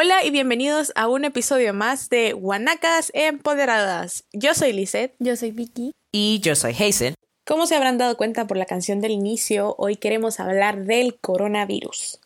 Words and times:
Hola 0.00 0.24
y 0.24 0.30
bienvenidos 0.30 0.92
a 0.94 1.08
un 1.08 1.24
episodio 1.24 1.74
más 1.74 2.08
de 2.08 2.32
Guanacas 2.32 3.10
Empoderadas. 3.14 4.22
Yo 4.32 4.54
soy 4.54 4.72
Lisette. 4.72 5.16
Yo 5.18 5.34
soy 5.34 5.50
Vicky. 5.50 5.90
Y 6.12 6.38
yo 6.38 6.54
soy 6.54 6.70
Hazel. 6.70 7.14
Como 7.44 7.66
se 7.66 7.74
habrán 7.74 7.98
dado 7.98 8.16
cuenta 8.16 8.46
por 8.46 8.56
la 8.56 8.64
canción 8.64 9.00
del 9.00 9.10
inicio, 9.10 9.74
hoy 9.76 9.96
queremos 9.96 10.38
hablar 10.38 10.84
del 10.84 11.18
coronavirus. 11.18 12.20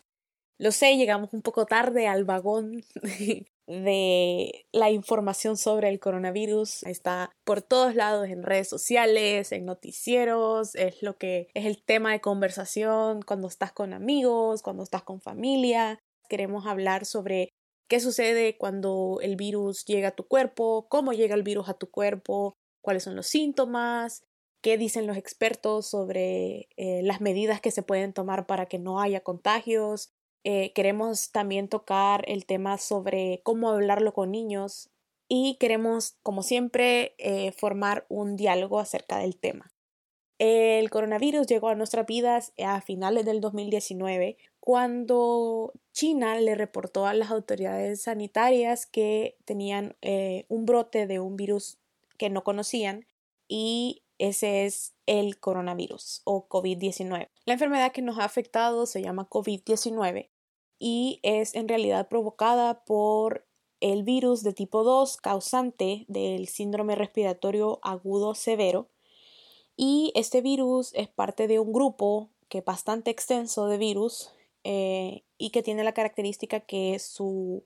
Lo 0.59 0.71
sé, 0.71 0.97
llegamos 0.97 1.33
un 1.33 1.41
poco 1.41 1.65
tarde 1.65 2.05
al 2.05 2.25
vagón 2.25 2.83
de 3.67 4.65
la 4.71 4.91
información 4.91 5.57
sobre 5.57 5.89
el 5.89 5.99
coronavirus. 5.99 6.83
Está 6.83 7.31
por 7.43 7.63
todos 7.63 7.95
lados 7.95 8.29
en 8.29 8.43
redes 8.43 8.69
sociales, 8.69 9.51
en 9.51 9.65
noticieros, 9.65 10.75
es 10.75 11.01
lo 11.01 11.17
que 11.17 11.47
es 11.55 11.65
el 11.65 11.81
tema 11.81 12.11
de 12.11 12.21
conversación 12.21 13.23
cuando 13.23 13.47
estás 13.47 13.71
con 13.71 13.93
amigos, 13.93 14.61
cuando 14.61 14.83
estás 14.83 15.01
con 15.01 15.21
familia. 15.21 15.97
Queremos 16.29 16.67
hablar 16.67 17.07
sobre 17.07 17.49
qué 17.93 17.99
sucede 17.99 18.57
cuando 18.57 19.19
el 19.21 19.35
virus 19.35 19.85
llega 19.85 20.07
a 20.07 20.15
tu 20.15 20.27
cuerpo, 20.27 20.87
cómo 20.89 21.13
llega 21.13 21.35
el 21.35 21.43
virus 21.43 21.69
a 21.69 21.75
tu 21.75 21.91
cuerpo, 21.91 22.57
cuáles 22.81 23.03
son 23.03 23.15
los 23.15 23.27
síntomas, 23.27 24.23
qué 24.63 24.79
dicen 24.79 25.05
los 25.05 25.15
expertos 25.15 25.85
sobre 25.85 26.69
eh, 26.75 27.01
las 27.03 27.21
medidas 27.21 27.61
que 27.61 27.69
se 27.69 27.83
pueden 27.83 28.11
tomar 28.11 28.47
para 28.47 28.65
que 28.65 28.79
no 28.79 28.99
haya 28.99 29.19
contagios, 29.19 30.11
eh, 30.43 30.73
queremos 30.73 31.29
también 31.29 31.67
tocar 31.67 32.23
el 32.27 32.47
tema 32.47 32.79
sobre 32.79 33.41
cómo 33.43 33.69
hablarlo 33.69 34.11
con 34.11 34.31
niños 34.31 34.89
y 35.27 35.57
queremos, 35.59 36.17
como 36.23 36.41
siempre, 36.41 37.13
eh, 37.19 37.51
formar 37.51 38.07
un 38.09 38.35
diálogo 38.37 38.79
acerca 38.79 39.19
del 39.19 39.37
tema. 39.37 39.71
El 40.39 40.89
coronavirus 40.89 41.45
llegó 41.45 41.69
a 41.69 41.75
nuestras 41.75 42.07
vidas 42.07 42.53
a 42.57 42.81
finales 42.81 43.23
del 43.23 43.39
2019 43.39 44.37
cuando 44.59 45.73
China 45.93 46.39
le 46.39 46.55
reportó 46.55 47.05
a 47.05 47.13
las 47.13 47.31
autoridades 47.31 48.01
sanitarias 48.01 48.85
que 48.85 49.37
tenían 49.45 49.95
eh, 50.01 50.45
un 50.49 50.65
brote 50.65 51.07
de 51.07 51.19
un 51.19 51.37
virus 51.37 51.77
que 52.17 52.29
no 52.29 52.43
conocían 52.43 53.05
y 53.47 54.01
ese 54.17 54.65
es 54.65 54.93
el 55.05 55.39
coronavirus 55.39 56.21
o 56.25 56.47
COVID-19. 56.47 57.29
La 57.45 57.53
enfermedad 57.53 57.91
que 57.91 58.01
nos 58.01 58.17
ha 58.17 58.25
afectado 58.25 58.85
se 58.85 59.01
llama 59.01 59.29
COVID-19 59.29 60.29
y 60.79 61.19
es 61.23 61.53
en 61.55 61.67
realidad 61.67 62.07
provocada 62.07 62.83
por 62.85 63.45
el 63.79 64.03
virus 64.03 64.43
de 64.43 64.53
tipo 64.53 64.83
2 64.83 65.17
causante 65.17 66.05
del 66.07 66.47
síndrome 66.47 66.95
respiratorio 66.95 67.79
agudo 67.83 68.33
severo 68.33 68.89
y 69.75 70.11
este 70.15 70.41
virus 70.41 70.93
es 70.93 71.09
parte 71.09 71.47
de 71.47 71.59
un 71.59 71.71
grupo 71.73 72.29
que 72.49 72.59
es 72.59 72.65
bastante 72.65 73.11
extenso 73.11 73.67
de 73.67 73.77
virus 73.77 74.31
eh, 74.63 75.23
y 75.43 75.49
que 75.49 75.61
tiene 75.61 75.83
la 75.83 75.93
característica 75.93 76.61
que 76.61 76.99
su, 76.99 77.65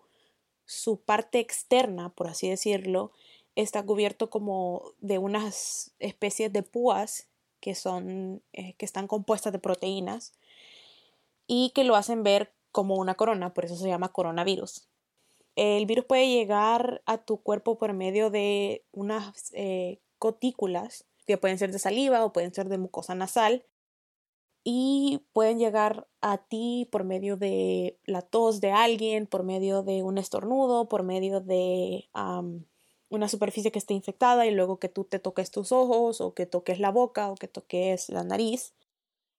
su 0.65 0.99
parte 0.99 1.37
externa, 1.37 2.09
por 2.09 2.25
así 2.25 2.49
decirlo, 2.49 3.11
está 3.53 3.85
cubierto 3.85 4.31
como 4.31 4.93
de 4.99 5.19
unas 5.19 5.91
especies 5.99 6.51
de 6.51 6.63
púas 6.63 7.27
que 7.59 7.75
son 7.75 8.41
eh, 8.53 8.73
que 8.79 8.85
están 8.85 9.05
compuestas 9.05 9.53
de 9.53 9.59
proteínas 9.59 10.33
y 11.45 11.69
que 11.75 11.83
lo 11.83 11.95
hacen 11.95 12.23
ver 12.23 12.51
como 12.71 12.95
una 12.95 13.13
corona, 13.13 13.53
por 13.53 13.65
eso 13.65 13.75
se 13.75 13.87
llama 13.87 14.11
coronavirus. 14.11 14.87
El 15.55 15.85
virus 15.85 16.05
puede 16.05 16.27
llegar 16.27 17.03
a 17.05 17.19
tu 17.19 17.43
cuerpo 17.43 17.77
por 17.77 17.93
medio 17.93 18.31
de 18.31 18.85
unas 18.91 19.51
eh, 19.53 19.99
que 21.27 21.37
pueden 21.37 21.59
ser 21.59 21.71
de 21.71 21.77
saliva 21.77 22.25
o 22.25 22.33
pueden 22.33 22.55
ser 22.55 22.69
de 22.69 22.79
mucosa 22.79 23.13
nasal 23.13 23.65
y 24.69 25.21
pueden 25.31 25.59
llegar 25.59 26.09
a 26.19 26.39
ti 26.39 26.89
por 26.91 27.05
medio 27.05 27.37
de 27.37 27.97
la 28.03 28.21
tos 28.21 28.59
de 28.59 28.73
alguien, 28.73 29.25
por 29.25 29.43
medio 29.43 29.81
de 29.81 30.03
un 30.03 30.17
estornudo, 30.17 30.89
por 30.89 31.03
medio 31.03 31.39
de 31.39 32.09
una 33.07 33.29
superficie 33.29 33.71
que 33.71 33.79
esté 33.79 33.93
infectada 33.93 34.45
y 34.45 34.51
luego 34.51 34.77
que 34.77 34.89
tú 34.89 35.05
te 35.05 35.19
toques 35.19 35.51
tus 35.51 35.71
ojos 35.71 36.19
o 36.19 36.33
que 36.33 36.45
toques 36.45 36.81
la 36.81 36.91
boca 36.91 37.31
o 37.31 37.35
que 37.35 37.47
toques 37.47 38.09
la 38.09 38.25
nariz. 38.25 38.73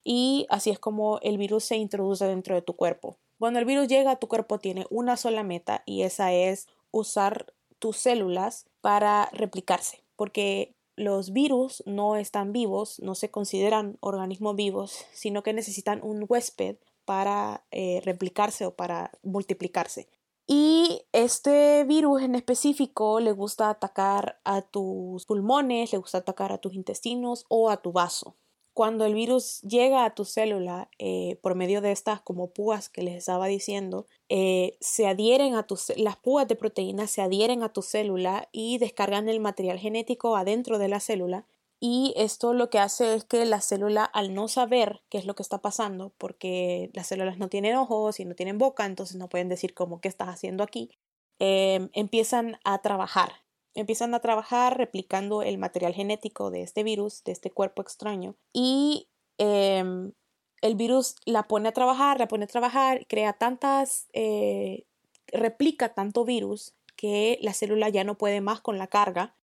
Y 0.02 0.47
así 0.48 0.70
es 0.70 0.78
como 0.78 1.19
el 1.20 1.36
virus 1.36 1.64
se 1.64 1.76
introduce 1.76 2.25
dentro 2.25 2.54
de 2.54 2.62
tu 2.62 2.75
cuerpo. 2.75 3.19
Cuando 3.38 3.58
el 3.58 3.66
virus 3.66 3.86
llega 3.86 4.12
a 4.12 4.19
tu 4.19 4.28
cuerpo 4.28 4.58
tiene 4.58 4.86
una 4.88 5.19
sola 5.19 5.42
meta 5.42 5.82
y 5.84 6.04
esa 6.04 6.32
es 6.32 6.69
usar 6.91 7.52
tus 7.78 7.98
células 7.98 8.64
para 8.81 9.28
replicarse, 9.34 10.02
porque 10.16 10.75
los 10.98 11.32
virus 11.32 11.82
no 11.86 12.16
están 12.16 12.53
vivos, 12.53 13.00
no 13.00 13.14
se 13.14 13.31
consideran 13.31 13.97
organismos 14.00 14.56
vivos, 14.56 15.06
sino 15.12 15.42
que 15.42 15.53
necesitan 15.53 16.00
un 16.03 16.26
huésped 16.28 16.76
para 17.04 17.64
eh, 17.70 18.03
replicarse 18.04 18.66
o 18.66 18.75
para 18.75 19.12
multiplicarse. 19.22 20.08
Y 20.47 21.03
este 21.12 21.84
virus 21.84 22.22
en 22.22 22.34
específico 22.34 23.20
le 23.20 23.32
gusta 23.32 23.70
atacar 23.70 24.41
a 24.44 24.62
tus 24.62 25.25
pulmones, 25.26 25.92
le 25.92 25.98
gusta 25.98 26.19
atacar 26.19 26.53
a 26.53 26.58
tus 26.58 26.75
intestinos 26.75 27.44
o 27.48 27.70
a 27.70 27.82
tu 27.82 27.92
vaso 27.92 28.37
cuando 28.78 29.06
el 29.06 29.14
virus 29.14 29.60
llega 29.62 30.04
a 30.04 30.14
tu 30.14 30.24
célula 30.24 30.88
eh, 31.00 31.36
por 31.42 31.56
medio 31.56 31.80
de 31.80 31.90
estas 31.90 32.20
como 32.20 32.52
púas 32.52 32.88
que 32.88 33.02
les 33.02 33.16
estaba 33.16 33.48
diciendo, 33.48 34.06
eh, 34.28 34.76
se 34.78 35.08
adhieren 35.08 35.56
a 35.56 35.64
tus, 35.64 35.92
las 35.96 36.14
púas 36.14 36.46
de 36.46 36.54
proteínas 36.54 37.10
se 37.10 37.20
adhieren 37.20 37.64
a 37.64 37.72
tu 37.72 37.82
célula 37.82 38.48
y 38.52 38.78
descargan 38.78 39.28
el 39.28 39.40
material 39.40 39.80
genético 39.80 40.36
adentro 40.36 40.78
de 40.78 40.86
la 40.86 41.00
célula. 41.00 41.44
Y 41.80 42.14
esto 42.16 42.54
lo 42.54 42.70
que 42.70 42.78
hace 42.78 43.16
es 43.16 43.24
que 43.24 43.44
la 43.46 43.60
célula, 43.60 44.04
al 44.04 44.32
no 44.32 44.46
saber 44.46 45.00
qué 45.08 45.18
es 45.18 45.24
lo 45.24 45.34
que 45.34 45.42
está 45.42 45.58
pasando, 45.58 46.12
porque 46.16 46.92
las 46.94 47.08
células 47.08 47.36
no 47.36 47.48
tienen 47.48 47.74
ojos 47.74 48.20
y 48.20 48.26
no 48.26 48.36
tienen 48.36 48.58
boca, 48.58 48.86
entonces 48.86 49.16
no 49.16 49.28
pueden 49.28 49.48
decir 49.48 49.74
como 49.74 50.00
qué 50.00 50.06
estás 50.06 50.28
haciendo 50.28 50.62
aquí, 50.62 50.92
eh, 51.40 51.88
empiezan 51.94 52.60
a 52.62 52.78
trabajar 52.80 53.32
empiezan 53.78 54.14
a 54.14 54.20
trabajar 54.20 54.76
replicando 54.76 55.42
el 55.42 55.56
material 55.56 55.94
genético 55.94 56.50
de 56.50 56.62
este 56.62 56.82
virus, 56.82 57.22
de 57.24 57.32
este 57.32 57.50
cuerpo 57.50 57.80
extraño, 57.80 58.34
y 58.52 59.08
em, 59.38 60.12
el 60.60 60.74
virus 60.74 61.14
la 61.24 61.44
pone 61.44 61.68
a 61.68 61.72
trabajar, 61.72 62.18
la 62.18 62.28
pone 62.28 62.44
a 62.44 62.48
trabajar, 62.48 63.06
crea 63.06 63.34
tantas, 63.34 64.08
eh, 64.12 64.84
replica 65.28 65.94
tanto 65.94 66.24
virus 66.24 66.74
que 66.96 67.38
la 67.40 67.54
célula 67.54 67.88
ya 67.88 68.02
no 68.02 68.18
puede 68.18 68.40
más 68.40 68.60
con 68.60 68.78
la 68.78 68.88
carga. 68.88 69.36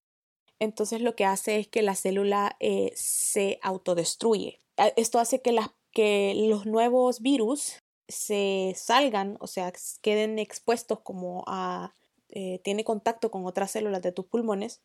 Entonces 0.60 1.02
lo 1.02 1.16
que 1.16 1.26
hace 1.26 1.60
es 1.60 1.68
que 1.68 1.82
la 1.82 1.96
célula 1.96 2.58
eh, 2.60 2.92
se 2.96 3.60
autodestruye. 3.62 4.60
Esto 4.98 5.20
hace 5.20 5.42
que, 5.42 5.58
que 5.92 6.34
los 6.50 6.66
nuevos 6.66 7.22
virus 7.22 7.82
se 8.10 8.74
salgan, 8.76 9.38
o 9.40 9.48
sea, 9.48 9.72
queden 10.02 10.38
expuestos 10.40 11.00
como 11.00 11.44
a 11.48 11.94
eh, 12.36 12.60
tiene 12.64 12.84
contacto 12.84 13.32
con 13.32 13.46
otras 13.46 13.72
células 13.72 14.02
de 14.02 14.12
tus 14.12 14.26
pulmones 14.26 14.82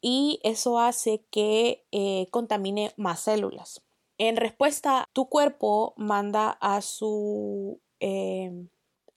y 0.00 0.40
eso 0.42 0.80
hace 0.80 1.24
que 1.30 1.84
eh, 1.92 2.28
contamine 2.30 2.92
más 2.96 3.20
células. 3.20 3.82
En 4.18 4.36
respuesta, 4.36 5.04
tu 5.12 5.28
cuerpo 5.28 5.92
manda 5.96 6.50
a 6.60 6.80
su, 6.80 7.80
em, 8.00 8.68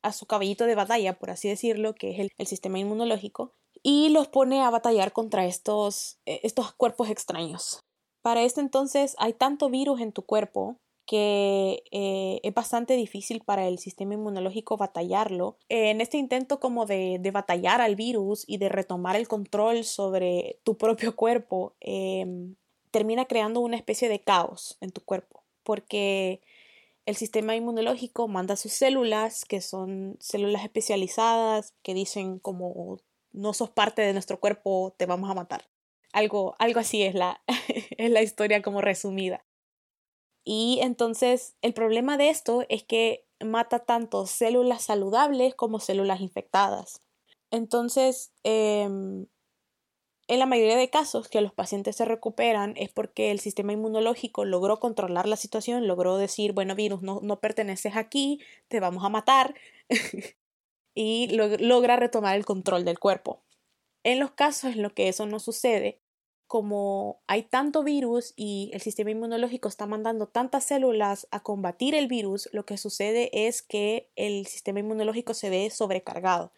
a 0.02 0.12
su 0.12 0.26
caballito 0.26 0.66
de 0.66 0.76
batalla, 0.76 1.18
por 1.18 1.32
así 1.32 1.48
decirlo, 1.48 1.96
que 1.96 2.12
es 2.12 2.30
el, 2.38 2.48
sistema 2.48 2.78
inmunológico, 2.78 3.54
y 3.82 4.10
los 4.10 4.28
pone 4.28 4.62
a 4.62 4.70
batallar 4.70 5.14
contra 5.14 5.46
estos, 5.46 6.20
eh, 6.26 6.42
estos 6.44 6.74
cuerpos 6.74 7.10
extraños. 7.10 7.80
Para 8.22 8.44
este 8.44 8.60
entonces 8.60 9.16
hay 9.18 9.34
tanto 9.34 9.70
virus 9.70 10.02
en 10.02 10.12
tu 10.12 10.24
cuerpo 10.24 10.78
que 11.06 11.84
eh, 11.92 12.40
es 12.44 12.54
bastante 12.54 12.96
difícil 12.96 13.42
para 13.42 13.68
el 13.68 13.80
sistema 13.80 14.16
inmunológico 14.16 14.78
batallarlo. 14.78 15.58
en 15.70 16.02
este 16.02 16.18
intento 16.18 16.60
como 16.60 16.86
de, 16.86 17.20
batallar 17.32 17.82
al 17.82 17.96
virus 17.96 18.44
y 18.48 18.58
de 18.58 18.70
retomar 18.70 19.16
el 19.16 19.28
control 19.28 19.84
sobre 19.84 20.60
tu 20.64 20.78
propio 20.78 21.16
cuerpo, 21.16 21.76
em, 21.80 22.56
termina 22.92 23.26
creando 23.26 23.60
una 23.60 23.76
especie 23.78 24.10
de 24.10 24.22
caos 24.22 24.78
en 24.82 24.92
tu 24.92 25.02
cuerpo, 25.02 25.44
porque 25.64 26.42
el 27.06 27.16
sistema 27.16 27.56
inmunológico 27.56 28.28
manda 28.28 28.56
sus 28.56 28.74
células, 28.74 29.46
que 29.46 29.62
son 29.62 30.18
células 30.20 30.64
especializadas, 30.64 31.74
que 31.84 31.94
dicen 31.94 32.40
como 32.40 33.00
no 33.32 33.54
sos 33.54 33.70
parte 33.70 34.02
de 34.02 34.14
nuestro 34.14 34.40
cuerpo, 34.40 34.96
te 34.98 35.06
vamos 35.06 35.30
a 35.30 35.36
matar. 35.36 35.68
Algo, 36.14 36.56
algo 36.58 36.80
así 36.80 37.04
es 37.04 37.14
la, 37.14 37.42
es 37.98 38.10
la 38.10 38.22
historia 38.24 38.62
como 38.62 38.82
resumida. 38.82 39.45
Y 40.46 40.80
entonces 40.82 41.56
el 41.62 41.74
problema 41.74 42.18
de 42.18 42.30
esto 42.30 42.64
es 42.70 42.84
que 42.84 43.26
mata 43.44 43.80
tanto 43.80 44.28
células 44.28 44.84
saludables 44.84 45.56
como 45.56 45.80
células 45.80 46.22
infectadas. 46.22 47.02
Entonces, 47.52 48.32
em, 48.44 49.28
en 50.28 50.40
la 50.40 50.46
mayoría 50.46 50.78
de 50.78 50.90
casos 50.90 51.28
que 51.28 51.42
los 51.42 51.54
pacientes 51.54 51.96
se 51.96 52.06
recuperan 52.06 52.74
es 52.78 52.92
porque 52.92 53.32
el 53.32 53.40
sistema 53.40 53.74
inmunológico 53.74 54.46
logró 54.46 54.80
controlar 54.80 55.28
la 55.28 55.36
situación, 55.36 55.88
logró 55.88 56.18
decir, 56.18 56.54
bueno, 56.54 56.76
virus, 56.76 57.02
no, 57.02 57.20
no 57.22 57.40
perteneces 57.40 57.96
aquí, 57.96 58.40
te 58.68 58.80
vamos 58.80 59.04
a 59.04 59.10
matar, 59.10 59.56
y 60.96 61.28
logra 61.30 61.98
retomar 61.98 62.36
el 62.36 62.46
control 62.46 62.86
del 62.86 63.00
cuerpo. 63.00 63.44
En 64.04 64.20
los 64.20 64.32
casos 64.32 64.74
en 64.76 64.82
los 64.84 64.94
que 64.94 65.10
eso 65.10 65.26
no 65.26 65.40
sucede, 65.40 66.00
como 66.48 67.22
hay 67.28 67.44
tanto 67.44 67.84
virus 67.84 68.34
y 68.36 68.70
el 68.74 68.82
sistema 68.82 69.12
inmunológico 69.12 69.68
está 69.68 69.88
mandando 69.88 70.28
tantas 70.28 70.64
células 70.66 71.28
a 71.32 71.42
combatir 71.42 71.96
el 71.96 72.08
virus, 72.08 72.50
lo 72.54 72.66
que 72.66 72.78
sucede 72.78 73.48
es 73.48 73.62
que 73.62 74.12
el 74.16 74.46
sistema 74.46 74.80
inmunológico 74.80 75.34
se 75.34 75.50
ve 75.50 75.70
sobrecargado. 75.70 76.52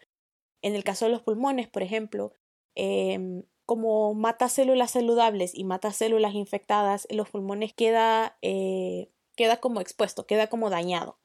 En 0.62 0.74
el 0.74 0.84
caso 0.84 1.06
de 1.06 1.12
los 1.12 1.22
pulmones, 1.22 1.68
por 1.68 1.82
ejemplo, 1.82 2.32
em, 2.74 3.44
como 3.66 4.14
mata 4.14 4.48
células 4.48 4.92
saludables 4.92 5.54
y 5.54 5.64
mata 5.64 5.92
células 5.92 6.34
infectadas, 6.34 7.06
los 7.10 7.30
pulmones 7.30 7.72
queda, 7.74 8.38
eh, 8.42 9.10
queda 9.36 9.58
como 9.58 9.80
expuesto, 9.80 10.26
queda 10.26 10.48
como 10.48 10.70
dañado. 10.70 11.18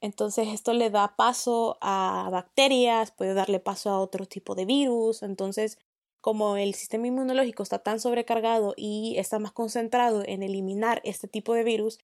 Entonces 0.00 0.48
esto 0.48 0.72
le 0.74 0.90
da 0.90 1.16
paso 1.16 1.78
a 1.80 2.28
bacterias, 2.30 3.10
puede 3.10 3.34
darle 3.34 3.58
paso 3.60 3.90
a 3.90 4.00
otro 4.00 4.26
tipo 4.26 4.54
de 4.54 4.64
virus. 4.64 5.22
Entonces, 5.22 5.78
como 6.28 6.58
el 6.58 6.74
sistema 6.74 7.06
inmunológico 7.06 7.62
está 7.62 7.78
tan 7.78 8.00
sobrecargado 8.00 8.74
y 8.76 9.14
está 9.16 9.38
más 9.38 9.50
concentrado 9.50 10.22
en 10.26 10.42
eliminar 10.42 11.00
este 11.02 11.26
tipo 11.26 11.54
de 11.54 11.64
virus, 11.64 12.00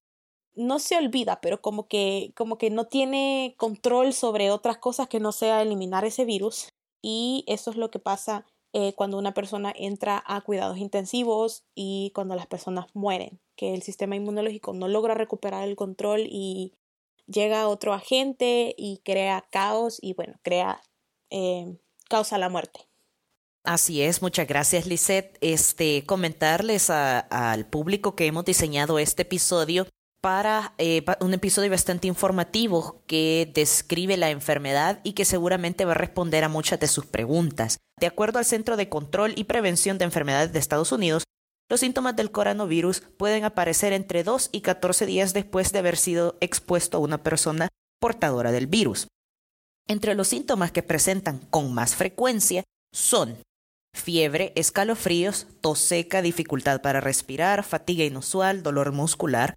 no 0.55 0.79
se 0.79 0.97
olvida, 0.97 1.39
pero 1.41 1.61
como 1.61 1.87
que, 1.87 2.33
como 2.35 2.57
que 2.57 2.71
no 2.71 2.87
tiene 2.87 3.53
control 3.55 4.13
sobre 4.13 4.49
otras 4.49 4.79
cosas 4.79 5.07
que 5.07 5.19
no 5.19 5.31
sea 5.31 5.61
eliminar 5.61 6.05
ese 6.05 6.25
virus. 6.25 6.69
Y 7.03 7.43
eso 7.45 7.69
es 7.69 7.77
lo 7.77 7.91
que 7.91 7.99
pasa 7.99 8.47
eh, 8.73 8.93
cuando 8.95 9.19
una 9.19 9.35
persona 9.35 9.71
entra 9.75 10.23
a 10.25 10.41
cuidados 10.41 10.79
intensivos 10.79 11.63
y 11.75 12.11
cuando 12.15 12.33
las 12.33 12.47
personas 12.47 12.87
mueren, 12.95 13.39
que 13.55 13.75
el 13.75 13.83
sistema 13.83 14.15
inmunológico 14.15 14.73
no 14.73 14.87
logra 14.87 15.13
recuperar 15.13 15.67
el 15.67 15.75
control 15.75 16.21
y 16.21 16.73
llega 17.27 17.67
otro 17.67 17.93
agente 17.93 18.73
y 18.75 19.01
crea 19.03 19.45
caos 19.51 19.99
y 20.01 20.15
bueno, 20.15 20.39
crea, 20.41 20.81
eh, 21.29 21.77
causa 22.09 22.39
la 22.39 22.49
muerte. 22.49 22.87
Así 23.65 24.03
es, 24.03 24.21
muchas 24.21 24.47
gracias 24.47 24.85
Lisette. 24.85 25.37
Este, 25.41 26.03
comentarles 26.05 26.89
al 26.89 27.65
público 27.65 28.15
que 28.15 28.27
hemos 28.27 28.45
diseñado 28.45 28.99
este 28.99 29.23
episodio 29.23 29.87
para 30.21 30.73
eh, 30.77 31.03
un 31.19 31.33
episodio 31.33 31.69
bastante 31.69 32.07
informativo 32.07 33.03
que 33.07 33.51
describe 33.53 34.17
la 34.17 34.29
enfermedad 34.29 34.99
y 35.03 35.13
que 35.13 35.25
seguramente 35.25 35.85
va 35.85 35.91
a 35.91 35.95
responder 35.95 36.43
a 36.43 36.49
muchas 36.49 36.79
de 36.79 36.87
sus 36.87 37.05
preguntas. 37.05 37.77
De 37.99 38.07
acuerdo 38.07 38.39
al 38.39 38.45
Centro 38.45 38.77
de 38.77 38.89
Control 38.89 39.33
y 39.35 39.45
Prevención 39.45 39.97
de 39.97 40.05
Enfermedades 40.05 40.53
de 40.53 40.59
Estados 40.59 40.91
Unidos, 40.91 41.23
los 41.69 41.79
síntomas 41.79 42.15
del 42.15 42.31
coronavirus 42.31 43.01
pueden 43.17 43.45
aparecer 43.45 43.93
entre 43.93 44.23
2 44.23 44.49
y 44.51 44.61
14 44.61 45.07
días 45.07 45.33
después 45.33 45.71
de 45.71 45.79
haber 45.79 45.97
sido 45.97 46.37
expuesto 46.39 46.97
a 46.97 47.01
una 47.01 47.23
persona 47.23 47.67
portadora 47.99 48.51
del 48.51 48.67
virus. 48.67 49.07
Entre 49.87 50.13
los 50.13 50.27
síntomas 50.27 50.71
que 50.71 50.83
presentan 50.83 51.39
con 51.49 51.73
más 51.73 51.95
frecuencia 51.95 52.63
son 52.91 53.37
fiebre, 53.95 54.51
escalofríos, 54.55 55.47
tos 55.61 55.79
seca, 55.79 56.21
dificultad 56.21 56.81
para 56.81 57.01
respirar, 57.01 57.63
fatiga 57.63 58.03
inusual, 58.03 58.61
dolor 58.61 58.91
muscular, 58.91 59.55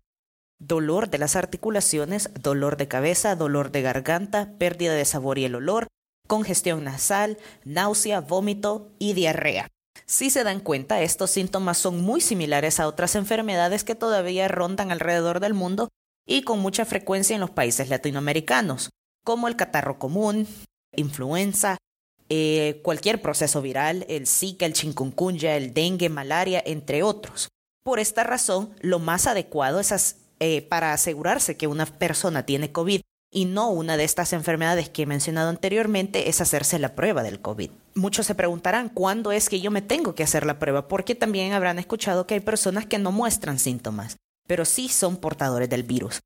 dolor 0.58 1.10
de 1.10 1.18
las 1.18 1.36
articulaciones, 1.36 2.30
dolor 2.40 2.76
de 2.76 2.88
cabeza, 2.88 3.36
dolor 3.36 3.70
de 3.70 3.82
garganta, 3.82 4.54
pérdida 4.58 4.94
de 4.94 5.04
sabor 5.04 5.38
y 5.38 5.44
el 5.44 5.54
olor, 5.54 5.88
congestión 6.26 6.84
nasal, 6.84 7.38
náusea, 7.64 8.20
vómito 8.20 8.92
y 8.98 9.12
diarrea. 9.12 9.68
Si 10.06 10.30
se 10.30 10.44
dan 10.44 10.60
cuenta, 10.60 11.02
estos 11.02 11.30
síntomas 11.30 11.78
son 11.78 12.00
muy 12.00 12.20
similares 12.20 12.80
a 12.80 12.86
otras 12.86 13.14
enfermedades 13.14 13.84
que 13.84 13.94
todavía 13.94 14.48
rondan 14.48 14.90
alrededor 14.90 15.40
del 15.40 15.54
mundo 15.54 15.88
y 16.26 16.42
con 16.42 16.60
mucha 16.60 16.84
frecuencia 16.84 17.34
en 17.34 17.40
los 17.40 17.50
países 17.50 17.88
latinoamericanos, 17.88 18.90
como 19.24 19.48
el 19.48 19.56
catarro 19.56 19.98
común, 19.98 20.46
influenza, 20.94 21.78
eh, 22.28 22.80
cualquier 22.82 23.22
proceso 23.22 23.62
viral, 23.62 24.04
el 24.08 24.26
Zika, 24.26 24.66
el 24.66 24.74
chikungunya, 24.74 25.56
el 25.56 25.72
dengue, 25.72 26.08
malaria, 26.08 26.62
entre 26.64 27.02
otros. 27.02 27.48
Por 27.82 27.98
esta 27.98 28.24
razón, 28.24 28.74
lo 28.80 28.98
más 28.98 29.26
adecuado 29.26 29.80
es 29.80 30.16
eh, 30.40 30.62
para 30.62 30.92
asegurarse 30.92 31.56
que 31.56 31.66
una 31.66 31.86
persona 31.86 32.44
tiene 32.44 32.70
COVID 32.70 33.00
y 33.30 33.44
no 33.44 33.70
una 33.70 33.96
de 33.96 34.04
estas 34.04 34.32
enfermedades 34.32 34.88
que 34.88 35.02
he 35.02 35.06
mencionado 35.06 35.50
anteriormente 35.50 36.28
es 36.28 36.40
hacerse 36.40 36.78
la 36.78 36.94
prueba 36.94 37.22
del 37.22 37.40
COVID. 37.40 37.70
Muchos 37.94 38.26
se 38.26 38.34
preguntarán 38.34 38.88
cuándo 38.88 39.32
es 39.32 39.48
que 39.48 39.60
yo 39.60 39.70
me 39.70 39.82
tengo 39.82 40.14
que 40.14 40.22
hacer 40.22 40.46
la 40.46 40.58
prueba, 40.58 40.88
porque 40.88 41.14
también 41.14 41.52
habrán 41.52 41.78
escuchado 41.78 42.26
que 42.26 42.34
hay 42.34 42.40
personas 42.40 42.86
que 42.86 42.98
no 42.98 43.12
muestran 43.12 43.58
síntomas, 43.58 44.16
pero 44.46 44.64
sí 44.64 44.88
son 44.88 45.16
portadores 45.16 45.68
del 45.68 45.82
virus. 45.82 46.20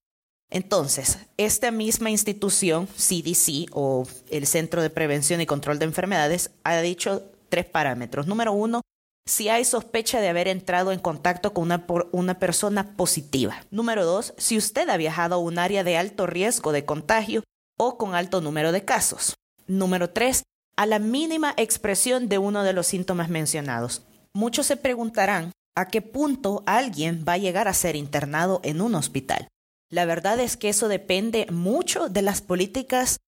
Entonces, 0.53 1.19
esta 1.39 1.71
misma 1.71 2.11
institución, 2.11 2.87
CDC 2.87 3.71
o 3.73 4.07
el 4.29 4.47
Centro 4.47 4.83
de 4.83 4.91
Prevención 4.91 5.41
y 5.41 5.47
Control 5.47 5.79
de 5.79 5.87
Enfermedades, 5.87 6.51
ha 6.63 6.77
dicho 6.83 7.23
tres 7.49 7.65
parámetros. 7.65 8.27
Número 8.27 8.53
uno, 8.53 8.83
si 9.27 9.49
hay 9.49 9.65
sospecha 9.65 10.21
de 10.21 10.29
haber 10.29 10.49
entrado 10.49 10.93
en 10.93 10.99
contacto 10.99 11.55
con 11.55 11.71
una, 12.13 12.39
persona 12.39 12.97
positiva. 12.97 13.65
Número 13.71 14.05
dos, 14.05 14.35
si 14.37 14.59
usted 14.59 14.91
ha 14.91 14.99
viajado 14.99 15.37
a 15.37 15.39
un 15.39 15.59
área 15.59 15.85
de 15.85 15.97
alto 15.97 16.27
riesgo 16.27 16.73
de 16.73 16.85
contagio 16.85 17.43
o 17.79 17.97
con 17.97 18.15
alto 18.15 18.43
número 18.43 18.73
de 18.73 18.85
casos. 18.85 19.35
Número 19.67 20.11
tres, 20.11 20.43
a 20.77 20.85
la 20.85 20.99
mínima 20.99 21.55
expresión 21.57 22.29
de 22.29 22.37
uno 22.37 22.63
de 22.63 22.75
los 22.75 22.87
síntomas 22.87 23.31
mencionados. 23.31 24.03
Muchos 24.35 24.67
se 24.67 24.77
preguntarán 24.77 25.53
a 25.75 25.89
qué 25.89 26.03
punto 26.03 26.63
alguien 26.67 27.25
va 27.27 27.35
a 27.35 27.39
llegar 27.39 27.69
a 27.69 27.75
ser 27.75 27.97
internado 27.97 28.61
en 28.65 28.83
un 28.83 28.95
hospital. 28.95 29.49
La 29.93 30.07
verdad 30.07 30.41
es 30.41 30.57
que 30.57 30.71
eso 30.71 30.89
depende 30.89 31.47
mucho 31.51 32.09
de 32.09 32.23
las 32.23 32.41
políticas 32.41 33.19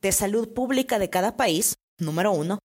de 0.00 0.12
salud 0.12 0.54
pública 0.54 1.00
de 1.00 1.10
cada 1.10 1.36
país, 1.36 1.74
número 1.98 2.30
uno, 2.30 2.60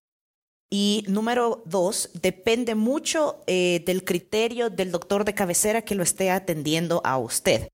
y 0.72 1.04
número 1.07 1.63
dos, 1.66 2.12
depende 2.13 2.75
mucho 2.75 3.44
eh, 3.48 3.81
del 3.88 4.06
criterio 4.06 4.69
del 4.69 4.92
doctor 4.92 5.25
de 5.25 5.34
cabecera 5.34 5.81
que 5.81 5.96
lo 5.96 6.04
esté 6.04 6.30
atendiendo 6.30 7.01
a 7.04 7.18
usted. 7.18 7.69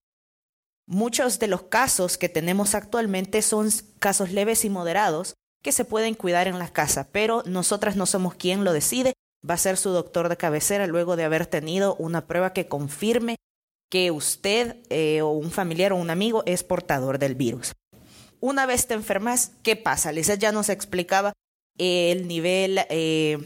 Muchos 0.87 1.39
de 1.39 1.47
los 1.47 1.63
casos 1.63 2.17
que 2.17 2.29
tenemos 2.29 2.73
actualmente 2.73 3.41
son 3.41 3.69
casos 3.99 4.31
leves 4.31 4.63
y 4.63 4.69
moderados 4.69 5.33
que 5.61 5.73
se 5.73 5.83
pueden 5.83 6.13
cuidar 6.13 6.47
en 6.47 6.57
la 6.57 6.71
casa, 6.71 7.09
pero 7.11 7.43
nosotras 7.45 7.97
no 7.97 8.05
somos 8.05 8.35
quien 8.35 8.63
lo 8.63 8.71
decide, 8.71 9.11
va 9.47 9.55
a 9.55 9.57
ser 9.57 9.75
su 9.75 9.89
doctor 9.89 10.29
de 10.29 10.37
cabecera 10.37 10.87
luego 10.87 11.17
de 11.17 11.25
haber 11.25 11.47
tenido 11.47 11.95
una 11.95 12.27
prueba 12.27 12.53
que 12.53 12.69
confirme 12.69 13.35
que 13.95 14.11
usted 14.11 14.75
eh, 14.89 15.21
o 15.21 15.29
un 15.29 15.51
familiar 15.51 15.93
o 15.93 15.95
un 15.95 16.09
amigo 16.09 16.43
es 16.45 16.65
portador 16.65 17.17
del 17.17 17.33
virus. 17.33 17.71
Una 18.41 18.65
vez 18.65 18.87
te 18.87 18.93
enfermas, 18.93 19.53
¿qué 19.63 19.77
pasa? 19.77 20.11
Lisa 20.11 20.35
ya 20.35 20.51
nos 20.51 20.67
explicaba 20.67 21.31
el 21.77 22.27
nivel 22.27 22.81
eh, 22.89 23.37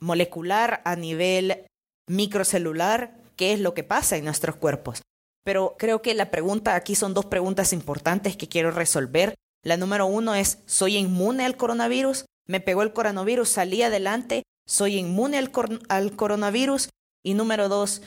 molecular, 0.00 0.80
a 0.84 0.94
nivel 0.94 1.66
microcelular, 2.06 3.16
qué 3.34 3.52
es 3.52 3.58
lo 3.58 3.74
que 3.74 3.82
pasa 3.82 4.16
en 4.16 4.26
nuestros 4.26 4.54
cuerpos. 4.54 5.02
Pero 5.44 5.74
creo 5.76 6.02
que 6.02 6.14
la 6.14 6.30
pregunta 6.30 6.76
aquí 6.76 6.94
son 6.94 7.12
dos 7.12 7.26
preguntas 7.26 7.72
importantes 7.72 8.36
que 8.36 8.46
quiero 8.46 8.70
resolver. 8.70 9.34
La 9.64 9.76
número 9.76 10.06
uno 10.06 10.36
es, 10.36 10.58
¿soy 10.66 10.98
inmune 10.98 11.44
al 11.44 11.56
coronavirus? 11.56 12.26
¿Me 12.46 12.60
pegó 12.60 12.84
el 12.84 12.92
coronavirus? 12.92 13.48
¿Salí 13.48 13.82
adelante? 13.82 14.44
¿Soy 14.68 14.98
inmune 14.98 15.36
al, 15.36 15.50
al 15.88 16.14
coronavirus? 16.14 16.90
Y 17.24 17.34
número 17.34 17.68
dos, 17.68 18.02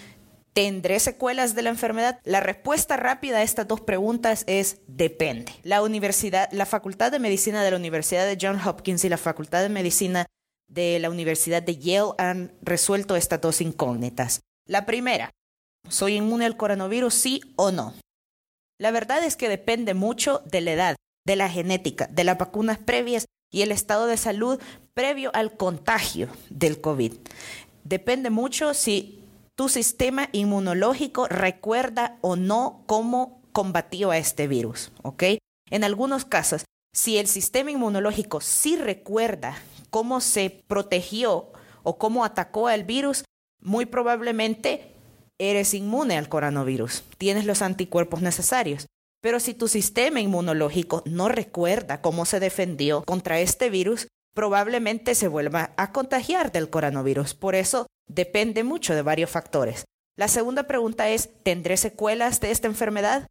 ¿Tendré 0.53 0.99
secuelas 0.99 1.55
de 1.55 1.61
la 1.61 1.69
enfermedad? 1.69 2.19
La 2.23 2.39
respuesta 2.39 2.97
rápida 2.97 3.37
a 3.37 3.43
estas 3.43 3.67
dos 3.67 3.81
preguntas 3.81 4.43
es 4.47 4.81
depende. 4.87 5.53
La 5.63 5.81
universidad, 5.81 6.49
la 6.51 6.65
Facultad 6.65 7.11
de 7.11 7.19
Medicina 7.19 7.63
de 7.63 7.71
la 7.71 7.77
Universidad 7.77 8.25
de 8.25 8.37
Johns 8.39 8.65
Hopkins 8.65 9.05
y 9.05 9.09
la 9.09 9.17
Facultad 9.17 9.61
de 9.61 9.69
Medicina 9.69 10.25
de 10.67 10.99
la 10.99 11.09
Universidad 11.09 11.61
de 11.61 11.77
Yale 11.77 12.13
han 12.17 12.53
resuelto 12.61 13.15
estas 13.15 13.41
dos 13.41 13.61
incógnitas. 13.61 14.41
La 14.65 14.85
primera, 14.85 15.31
¿soy 15.87 16.15
inmune 16.15 16.45
al 16.45 16.57
coronavirus 16.57 17.13
sí 17.13 17.41
o 17.55 17.71
no? 17.71 17.93
La 18.79 18.91
verdad 18.91 19.23
es 19.23 19.35
que 19.35 19.49
depende 19.49 19.93
mucho 19.93 20.41
de 20.45 20.61
la 20.61 20.71
edad, 20.71 20.95
de 21.25 21.35
la 21.35 21.49
genética, 21.49 22.07
de 22.07 22.23
las 22.23 22.37
vacunas 22.37 22.77
previas 22.77 23.25
y 23.51 23.61
el 23.61 23.71
estado 23.71 24.07
de 24.07 24.17
salud 24.17 24.59
previo 24.93 25.31
al 25.33 25.57
contagio 25.57 26.29
del 26.49 26.81
COVID. 26.81 27.13
Depende 27.83 28.29
mucho 28.29 28.73
si 28.73 29.18
tu 29.59 29.67
sistema 29.67 30.29
inmunológico 30.31 31.27
recuerda 31.27 32.17
o 32.21 32.37
no 32.37 32.85
cómo 32.85 33.41
combatió 33.51 34.09
a 34.09 34.17
este 34.17 34.47
virus, 34.47 34.93
¿ok? 35.01 35.23
En 35.69 35.83
algunos 35.83 36.23
casos, 36.23 36.63
si 36.93 37.17
el 37.17 37.27
sistema 37.27 37.69
inmunológico 37.69 38.39
sí 38.39 38.77
recuerda 38.77 39.57
cómo 39.89 40.21
se 40.21 40.63
protegió 40.65 41.51
o 41.83 41.97
cómo 41.97 42.23
atacó 42.23 42.69
al 42.69 42.85
virus, 42.85 43.25
muy 43.61 43.85
probablemente 43.85 44.93
eres 45.37 45.73
inmune 45.73 46.17
al 46.17 46.29
coronavirus, 46.29 47.03
tienes 47.17 47.43
los 47.43 47.61
anticuerpos 47.61 48.21
necesarios. 48.21 48.85
Pero 49.21 49.41
si 49.41 49.53
tu 49.53 49.67
sistema 49.67 50.21
inmunológico 50.21 51.03
no 51.05 51.27
recuerda 51.27 51.99
cómo 51.99 52.23
se 52.23 52.39
defendió 52.39 53.03
contra 53.03 53.41
este 53.41 53.69
virus, 53.69 54.07
probablemente 54.33 55.15
se 55.15 55.27
vuelva 55.27 55.73
a 55.75 55.91
contagiar 55.91 56.53
del 56.53 56.69
coronavirus. 56.69 57.33
Por 57.33 57.55
eso 57.55 57.87
depende 58.09 58.65
mucho 58.65 58.93
de 58.93 59.01
varios 59.01 59.29
factores. 59.29 59.85
La 60.17 60.27
segunda 60.27 60.63
pregunta 60.63 61.07
es, 61.09 61.29
¿tendré 61.43 61.77
secuelas 61.77 62.41
de 62.41 62.51
esta 62.51 62.67
enfermedad? 62.67 63.27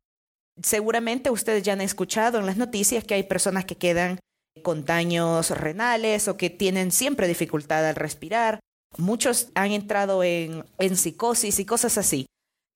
Seguramente 0.62 1.30
ustedes 1.30 1.62
ya 1.62 1.75
han 1.75 1.82
escuchado 1.82 2.38
en 2.38 2.47
las 2.47 2.56
noticias 2.56 3.04
que 3.04 3.14
hay 3.14 3.25
personas 3.25 3.66
que 3.66 3.76
quedan 3.76 4.18
con 4.62 4.87
daños 4.87 5.50
renales 5.50 6.26
o 6.28 6.37
que 6.37 6.49
tienen 6.49 6.90
siempre 6.90 7.28
dificultad 7.28 7.87
al 7.87 7.94
respirar 7.94 8.61
muchos 8.97 9.49
han 9.54 9.73
entrado 9.73 10.23
en, 10.23 10.64
en 10.78 10.97
psicosis 10.97 11.58
y 11.58 11.64
cosas 11.64 11.99
así. 11.99 12.26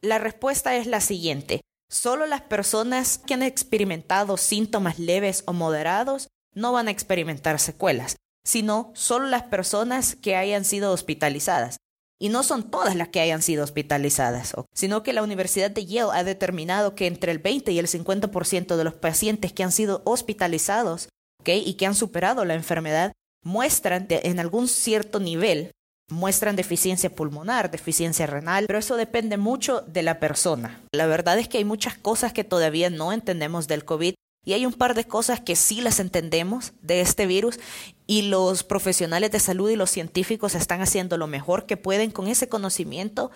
La 0.02 0.18
respuesta 0.18 0.76
es 0.76 0.87
la 0.87 1.00
siguiente. 1.00 1.61
Solo 1.90 2.26
las 2.26 2.42
personas 2.42 3.18
que 3.18 3.35
han 3.35 3.42
experimentado 3.42 4.37
síntomas 4.37 4.99
leves 4.99 5.44
o 5.47 5.52
moderados 5.52 6.28
no 6.54 6.73
van 6.73 6.88
a 6.88 6.90
experimentar 6.90 7.59
secuelas, 7.59 8.16
sino 8.44 8.92
solo 8.94 9.26
las 9.26 9.44
personas 9.44 10.16
que 10.16 10.37
hayan 10.37 10.64
sido 10.64 10.92
hospitalizadas. 10.92 11.76
Y 12.22 12.28
no 12.28 12.44
son 12.44 12.70
todas 12.70 12.94
las 12.94 13.08
que 13.08 13.20
hayan 13.20 13.42
sido 13.42 13.64
hospitalizadas, 13.64 14.54
sino 14.72 15.02
que 15.02 15.12
la 15.12 15.24
Universidad 15.24 15.72
de 15.72 15.86
Yale 15.86 16.12
ha 16.14 16.22
determinado 16.22 16.94
que 16.94 17.08
entre 17.08 17.32
el 17.32 17.40
20 17.40 17.72
y 17.72 17.80
el 17.80 17.88
50% 17.88 18.76
de 18.76 18.84
los 18.84 18.94
pacientes 18.94 19.52
que 19.52 19.64
han 19.64 19.72
sido 19.72 20.02
hospitalizados 20.04 21.08
y 21.44 21.74
que 21.74 21.84
han 21.84 21.96
superado 21.96 22.44
la 22.44 22.54
enfermedad 22.54 23.10
muestran 23.42 24.06
en 24.08 24.38
algún 24.38 24.68
cierto 24.68 25.18
nivel, 25.18 25.72
muestran 26.08 26.54
deficiencia 26.54 27.12
pulmonar, 27.12 27.72
deficiencia 27.72 28.28
renal, 28.28 28.66
pero 28.68 28.78
eso 28.78 28.94
depende 28.94 29.36
mucho 29.36 29.80
de 29.80 30.04
la 30.04 30.20
persona. 30.20 30.80
La 30.92 31.06
verdad 31.06 31.40
es 31.40 31.48
que 31.48 31.58
hay 31.58 31.64
muchas 31.64 31.98
cosas 31.98 32.32
que 32.32 32.44
todavía 32.44 32.88
no 32.88 33.12
entendemos 33.12 33.66
del 33.66 33.84
COVID 33.84 34.14
y 34.44 34.54
hay 34.54 34.66
un 34.66 34.72
par 34.72 34.94
de 34.94 35.04
cosas 35.04 35.40
que 35.40 35.56
sí 35.56 35.80
las 35.80 36.00
entendemos 36.00 36.72
de 36.82 37.00
este 37.00 37.26
virus 37.26 37.61
y 38.06 38.22
los 38.22 38.64
profesionales 38.64 39.30
de 39.30 39.38
salud 39.38 39.70
y 39.70 39.76
los 39.76 39.90
científicos 39.90 40.54
están 40.54 40.80
haciendo 40.80 41.16
lo 41.16 41.26
mejor 41.26 41.66
que 41.66 41.76
pueden 41.76 42.11
con 42.11 42.26
ese 42.26 42.49
conocimiento 42.49 43.30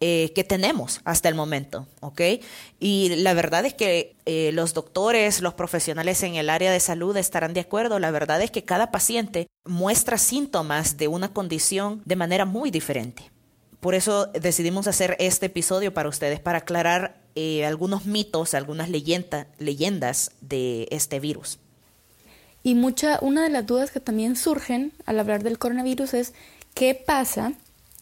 eh, 0.00 0.32
que 0.34 0.44
tenemos 0.44 1.00
hasta 1.04 1.28
el 1.30 1.34
momento, 1.34 1.86
¿ok? 2.00 2.20
Y 2.78 3.14
la 3.16 3.32
verdad 3.32 3.64
es 3.64 3.72
que 3.72 4.14
eh, 4.26 4.50
los 4.52 4.74
doctores, 4.74 5.40
los 5.40 5.54
profesionales 5.54 6.22
en 6.22 6.34
el 6.34 6.50
área 6.50 6.70
de 6.70 6.80
salud 6.80 7.16
estarán 7.16 7.54
de 7.54 7.60
acuerdo. 7.60 7.98
La 7.98 8.10
verdad 8.10 8.42
es 8.42 8.50
que 8.50 8.64
cada 8.64 8.90
paciente 8.90 9.46
muestra 9.64 10.18
síntomas 10.18 10.98
de 10.98 11.08
una 11.08 11.32
condición 11.32 12.02
de 12.04 12.16
manera 12.16 12.44
muy 12.44 12.70
diferente. 12.70 13.30
Por 13.80 13.94
eso 13.94 14.26
decidimos 14.26 14.86
hacer 14.86 15.16
este 15.18 15.46
episodio 15.46 15.94
para 15.94 16.10
ustedes, 16.10 16.40
para 16.40 16.58
aclarar 16.58 17.25
eh, 17.36 17.64
algunos 17.64 18.06
mitos, 18.06 18.54
algunas 18.54 18.88
leyendas 18.88 20.32
de 20.40 20.88
este 20.90 21.20
virus. 21.20 21.58
Y 22.62 22.74
mucha, 22.74 23.18
una 23.22 23.44
de 23.44 23.50
las 23.50 23.66
dudas 23.66 23.90
que 23.92 24.00
también 24.00 24.34
surgen 24.34 24.92
al 25.04 25.20
hablar 25.20 25.44
del 25.44 25.58
coronavirus 25.58 26.14
es 26.14 26.34
qué 26.74 26.94
pasa 26.94 27.52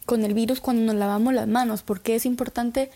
con 0.05 0.23
el 0.23 0.33
virus 0.33 0.61
cuando 0.61 0.83
nos 0.83 0.95
lavamos 0.95 1.33
las 1.33 1.47
manos, 1.47 1.83
porque 1.83 2.15
es 2.15 2.25
importante 2.25 2.89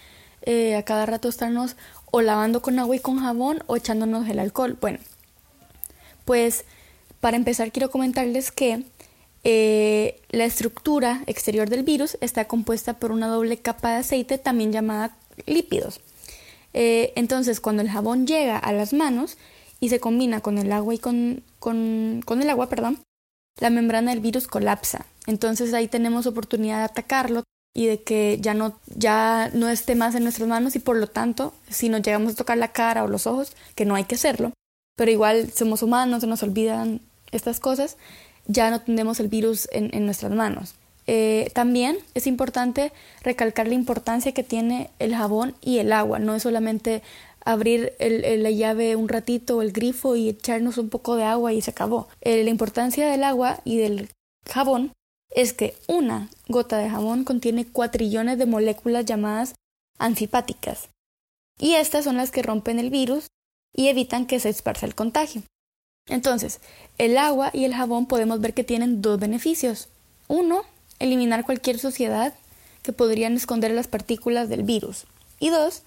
eh, 0.43 0.75
a 0.75 0.84
cada 0.84 1.05
rato 1.05 1.27
estarnos 1.27 1.75
o 2.10 2.22
lavando 2.22 2.62
con 2.62 2.79
agua 2.79 2.96
y 2.96 3.00
con 3.00 3.19
jabón 3.19 3.62
o 3.67 3.75
echándonos 3.75 4.27
el 4.29 4.39
alcohol. 4.39 4.77
Bueno, 4.79 5.00
pues 6.25 6.65
para 7.19 7.38
empezar 7.38 7.72
quiero 7.72 7.91
comentarles 7.91 8.51
que 8.51 8.86
eh, 9.43 10.22
la 10.29 10.46
estructura 10.46 11.24
exterior 11.27 11.69
del 11.69 11.84
virus 11.84 12.17
está 12.22 12.46
compuesta 12.46 12.93
por 12.93 13.12
una 13.12 13.27
doble 13.27 13.58
capa 13.58 13.91
de 13.91 13.98
aceite, 13.98 14.38
también 14.38 14.72
llamada 14.72 15.15
lípidos. 15.46 16.01
Eh, 16.74 17.14
entonces, 17.16 17.60
cuando 17.60 17.82
el 17.82 17.90
jabón 17.90 18.28
llega 18.28 18.58
a 18.58 18.72
las 18.74 18.94
manos 18.94 19.38
y 19.80 19.90
se 19.90 20.00
combina 20.00 20.42
con 20.42 20.58
el 20.58 20.72
agua 20.72 20.94
y 20.94 21.00
con, 21.00 21.44
con, 21.60 22.22
con 22.26 22.42
el 22.42 22.50
agua, 22.50 22.70
perdón, 22.70 23.00
la 23.60 23.70
membrana 23.70 24.12
del 24.12 24.20
virus 24.20 24.48
colapsa. 24.48 25.06
Entonces 25.28 25.74
ahí 25.74 25.88
tenemos 25.88 26.26
oportunidad 26.26 26.80
de 26.80 26.86
atacarlo 26.86 27.44
y 27.74 27.86
de 27.86 28.02
que 28.02 28.40
ya 28.42 28.54
no, 28.54 28.80
ya 28.88 29.52
no 29.54 29.70
esté 29.70 29.96
más 29.96 30.16
en 30.16 30.24
nuestras 30.24 30.48
manos 30.48 30.76
y 30.76 30.80
por 30.80 30.98
lo 30.98 31.08
tanto, 31.08 31.54
si 31.70 31.90
nos 31.90 32.02
llegamos 32.02 32.34
a 32.34 32.36
tocar 32.36 32.58
la 32.58 32.72
cara 32.72 33.04
o 33.04 33.08
los 33.08 33.28
ojos, 33.28 33.54
que 33.76 33.86
no 33.86 33.96
hay 33.96 34.06
que 34.06 34.16
hacerlo, 34.16 34.54
pero 34.96 35.12
igual 35.12 35.52
somos 35.52 35.84
humanos, 35.84 36.22
se 36.22 36.28
nos 36.28 36.44
olvidan 36.44 37.02
estas 37.32 37.60
cosas, 37.60 37.98
ya 38.48 38.72
no 38.72 38.82
tenemos 38.82 39.20
el 39.20 39.28
virus 39.28 39.70
en, 39.72 39.90
en 39.94 40.06
nuestras 40.06 40.32
manos. 40.32 40.76
Eh, 41.12 41.50
también 41.56 41.98
es 42.13 42.28
importante 42.28 42.94
recalcar 43.24 43.68
la 43.68 43.74
importancia 43.74 44.32
que 44.32 44.44
tiene 44.44 44.92
el 45.00 45.16
jabón 45.16 45.56
y 45.60 45.80
el 45.80 45.92
agua. 45.92 46.20
No 46.20 46.36
es 46.36 46.44
solamente 46.44 47.01
abrir 47.44 47.94
la 48.00 48.51
llave 48.51 48.96
un 48.96 49.10
ratito 49.10 49.58
o 49.58 49.63
el 49.63 49.72
grifo 49.72 50.16
y 50.16 50.30
echarnos 50.30 50.78
un 50.78 50.89
poco 50.89 51.16
de 51.16 51.24
agua 51.24 51.51
y 51.51 51.62
se 51.62 51.72
acabó. 51.72 52.10
Eh, 52.22 52.44
la 52.44 52.51
importancia 52.51 53.10
del 53.10 53.24
agua 53.24 53.60
y 53.66 53.78
del 53.78 54.10
jabón 54.48 54.94
es 55.32 55.54
que 55.54 55.74
una 55.88 56.30
gota 56.48 56.78
de 56.78 56.92
jabón 56.92 57.24
contiene 57.24 57.66
cuatrillones 57.66 58.38
de 58.38 58.46
moléculas 58.46 59.06
llamadas 59.06 59.56
anfipáticas. 59.98 60.89
Y 61.58 61.74
estas 61.74 62.04
son 62.04 62.18
las 62.18 62.30
que 62.30 62.44
rompen 62.44 62.78
el 62.78 62.92
virus 62.92 63.25
y 63.75 63.88
evitan 63.88 64.28
que 64.28 64.39
se 64.39 64.50
esparza 64.50 64.86
el 64.86 64.94
contagio. 64.94 65.42
Entonces, 66.08 66.60
el 67.00 67.18
agua 67.18 67.50
y 67.51 67.66
el 67.66 67.74
jabón 67.74 68.06
podemos 68.06 68.39
ver 68.42 68.54
que 68.54 68.63
tienen 68.63 69.01
dos 69.01 69.20
beneficios. 69.20 69.89
Uno, 70.28 70.66
eliminar 71.00 71.46
cualquier 71.46 71.79
suciedad 71.79 72.34
que 72.84 72.94
podrían 72.94 73.36
esconder 73.36 73.72
las 73.72 73.88
partículas 73.88 74.50
del 74.50 74.63
virus. 74.63 75.06
Y 75.39 75.50
dos, 75.50 75.84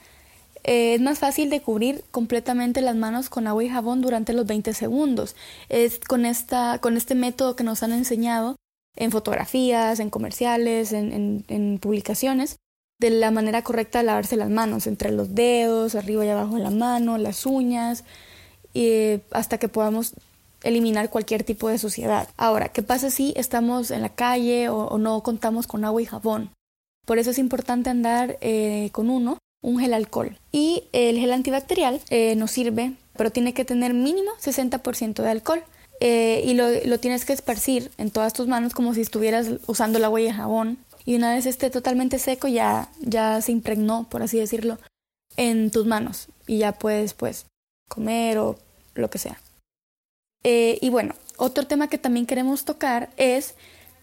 eh, 0.64 0.94
es 0.94 1.00
más 1.00 1.18
fácil 1.18 1.50
de 1.50 1.60
cubrir 1.60 2.04
completamente 2.10 2.80
las 2.80 2.96
manos 2.96 3.28
con 3.28 3.46
agua 3.46 3.64
y 3.64 3.68
jabón 3.68 4.00
durante 4.00 4.32
los 4.32 4.46
20 4.46 4.74
segundos. 4.74 5.34
Es 5.68 5.98
con, 6.00 6.24
esta, 6.24 6.78
con 6.78 6.96
este 6.96 7.14
método 7.14 7.56
que 7.56 7.64
nos 7.64 7.82
han 7.82 7.92
enseñado 7.92 8.56
en 8.96 9.10
fotografías, 9.10 10.00
en 10.00 10.10
comerciales, 10.10 10.92
en, 10.92 11.44
en, 11.48 11.78
publicaciones, 11.78 12.56
de 13.00 13.10
la 13.10 13.30
manera 13.30 13.62
correcta 13.62 13.98
de 13.98 14.04
lavarse 14.04 14.36
las 14.36 14.50
manos, 14.50 14.86
entre 14.86 15.10
los 15.10 15.34
dedos, 15.34 15.94
arriba 15.94 16.24
y 16.24 16.28
abajo 16.28 16.56
de 16.56 16.62
la 16.62 16.70
mano, 16.70 17.18
las 17.18 17.46
uñas, 17.46 18.04
y 18.74 19.20
hasta 19.32 19.58
que 19.58 19.68
podamos 19.68 20.14
eliminar 20.62 21.10
cualquier 21.10 21.44
tipo 21.44 21.68
de 21.68 21.78
suciedad. 21.78 22.28
Ahora, 22.36 22.68
¿qué 22.68 22.82
pasa 22.82 23.10
si 23.10 23.32
estamos 23.36 23.90
en 23.90 24.02
la 24.02 24.10
calle 24.10 24.68
o, 24.68 24.98
no 24.98 25.22
contamos 25.22 25.66
con 25.66 25.84
agua 25.84 26.02
y 26.02 26.06
jabón? 26.06 26.50
Por 27.06 27.18
eso 27.18 27.30
es 27.30 27.38
importante 27.38 27.90
andar 27.90 28.38
eh, 28.40 28.90
con 28.92 29.10
uno, 29.10 29.38
un 29.62 29.78
gel 29.78 29.94
alcohol. 29.94 30.38
Y 30.52 30.84
el 30.92 31.18
gel 31.18 31.32
antibacterial 31.32 32.00
eh, 32.10 32.36
nos 32.36 32.50
sirve, 32.50 32.94
pero 33.16 33.30
tiene 33.30 33.54
que 33.54 33.64
tener 33.64 33.94
mínimo 33.94 34.30
60% 34.40 35.22
de 35.22 35.28
alcohol. 35.28 35.62
Eh, 36.00 36.42
y 36.44 36.54
lo, 36.54 36.66
lo, 36.84 36.98
tienes 36.98 37.24
que 37.24 37.32
esparcir 37.32 37.92
en 37.96 38.10
todas 38.10 38.32
tus 38.32 38.48
manos 38.48 38.72
como 38.72 38.92
si 38.92 39.00
estuvieras 39.00 39.48
usando 39.66 39.98
el 39.98 40.04
agua 40.04 40.20
y 40.20 40.26
el 40.26 40.32
jabón. 40.32 40.78
Y 41.04 41.16
una 41.16 41.34
vez 41.34 41.46
esté 41.46 41.70
totalmente 41.70 42.18
seco, 42.18 42.48
ya, 42.48 42.88
ya 43.00 43.40
se 43.40 43.52
impregnó, 43.52 44.06
por 44.08 44.22
así 44.22 44.38
decirlo, 44.38 44.78
en 45.36 45.70
tus 45.70 45.86
manos. 45.86 46.28
Y 46.46 46.58
ya 46.58 46.72
puedes, 46.72 47.14
pues, 47.14 47.46
comer 47.88 48.38
o 48.38 48.58
lo 48.94 49.10
que 49.10 49.18
sea. 49.18 49.41
Eh, 50.44 50.78
y 50.80 50.90
bueno, 50.90 51.14
otro 51.36 51.66
tema 51.66 51.88
que 51.88 51.98
también 51.98 52.26
queremos 52.26 52.64
tocar 52.64 53.10
es 53.16 53.54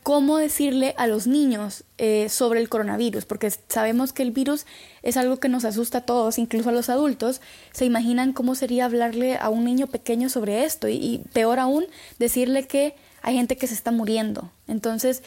cómo 0.04 0.38
decirle 0.38 0.96
a 0.98 1.08
los 1.08 1.28
niños 1.28 1.84
eh, 1.98 2.30
sobre 2.30 2.60
el 2.62 2.70
coronavirus, 2.70 3.26
porque 3.26 3.52
sabemos 3.68 4.14
que 4.14 4.24
el 4.24 4.32
virus 4.32 4.66
es 5.04 5.18
algo 5.18 5.38
que 5.38 5.50
nos 5.50 5.66
asusta 5.66 6.00
a 6.00 6.06
todos, 6.06 6.40
incluso 6.40 6.70
a 6.70 6.72
los 6.72 6.90
adultos. 6.90 7.42
Se 7.74 7.86
imaginan 7.86 8.34
cómo 8.34 8.56
sería 8.56 8.86
hablarle 8.86 9.38
a 9.38 9.50
un 9.50 9.66
niño 9.66 9.88
pequeño 9.88 10.30
sobre 10.30 10.64
esto 10.64 10.88
y, 10.88 11.24
peor 11.34 11.60
aún, 11.60 11.86
decirle 12.18 12.66
que 12.68 12.96
hay 13.22 13.36
gente 13.36 13.58
que 13.58 13.68
se 13.68 13.74
está 13.74 13.92
muriendo. 13.92 14.52
Entonces, 14.68 15.22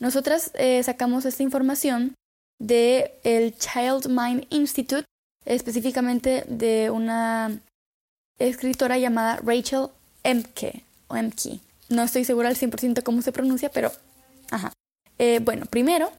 nosotras 0.00 0.50
eh, 0.54 0.82
sacamos 0.82 1.24
esta 1.24 1.42
información 1.42 2.14
de 2.58 3.18
el 3.22 3.56
Child 3.56 4.08
Mind 4.08 4.46
Institute, 4.50 5.04
específicamente 5.44 6.44
de 6.48 6.90
una 6.90 7.60
escritora 8.38 8.98
llamada 8.98 9.40
Rachel 9.42 9.88
Emke 10.26 10.82
o 11.08 11.16
Emke. 11.16 11.60
No 11.88 12.02
estoy 12.02 12.24
segura 12.24 12.48
al 12.48 12.56
100% 12.56 13.02
cómo 13.02 13.22
se 13.22 13.32
pronuncia, 13.32 13.70
pero 13.70 13.92
ajá. 14.50 14.72
Eh, 15.18 15.40
bueno, 15.42 15.66
primero, 15.66 16.12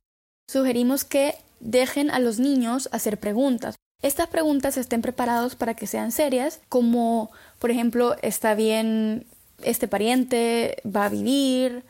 sugerimos 0.49 1.03
que 1.03 1.35
dejen 1.59 2.09
a 2.09 2.19
los 2.19 2.39
niños 2.39 2.89
hacer 2.91 3.19
preguntas. 3.19 3.75
Estas 4.01 4.27
preguntas 4.27 4.77
estén 4.77 5.01
preparados 5.01 5.55
para 5.55 5.73
que 5.73 5.87
sean 5.87 6.11
serias, 6.11 6.61
como 6.69 7.31
por 7.59 7.71
ejemplo, 7.71 8.15
¿está 8.21 8.55
bien 8.55 9.25
este 9.63 9.87
pariente? 9.87 10.81
¿Va 10.85 11.05
a 11.05 11.09
vivir? 11.09 11.83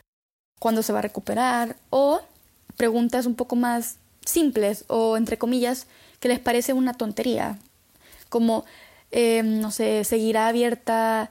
¿Cuándo 0.58 0.82
se 0.82 0.92
va 0.92 1.00
a 1.00 1.02
recuperar? 1.02 1.76
O 1.90 2.20
preguntas 2.76 3.26
un 3.26 3.34
poco 3.34 3.56
más 3.56 3.96
simples 4.24 4.84
o 4.88 5.16
entre 5.16 5.38
comillas 5.38 5.86
que 6.20 6.28
les 6.28 6.40
parece 6.40 6.72
una 6.72 6.94
tontería, 6.94 7.58
como, 8.28 8.64
eh, 9.10 9.42
no 9.42 9.70
sé, 9.70 10.04
seguirá 10.04 10.48
abierta 10.48 11.30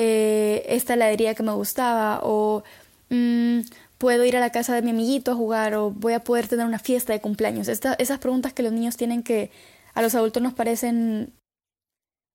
eh, 0.00 0.64
esta 0.68 0.94
heladería 0.94 1.34
que 1.34 1.42
me 1.42 1.52
gustaba 1.52 2.20
o 2.22 2.62
mm, 3.10 3.62
puedo 3.98 4.24
ir 4.24 4.36
a 4.36 4.40
la 4.40 4.52
casa 4.52 4.72
de 4.76 4.82
mi 4.82 4.90
amiguito 4.90 5.32
a 5.32 5.34
jugar 5.34 5.74
o 5.74 5.90
voy 5.90 6.12
a 6.12 6.20
poder 6.20 6.46
tener 6.46 6.64
una 6.64 6.78
fiesta 6.78 7.12
de 7.12 7.20
cumpleaños. 7.20 7.66
esas 7.66 8.18
preguntas 8.20 8.52
que 8.52 8.62
los 8.62 8.72
niños 8.72 8.96
tienen 8.96 9.24
que 9.24 9.50
a 9.94 10.02
los 10.02 10.14
adultos 10.14 10.40
nos 10.40 10.54
parecen 10.54 11.32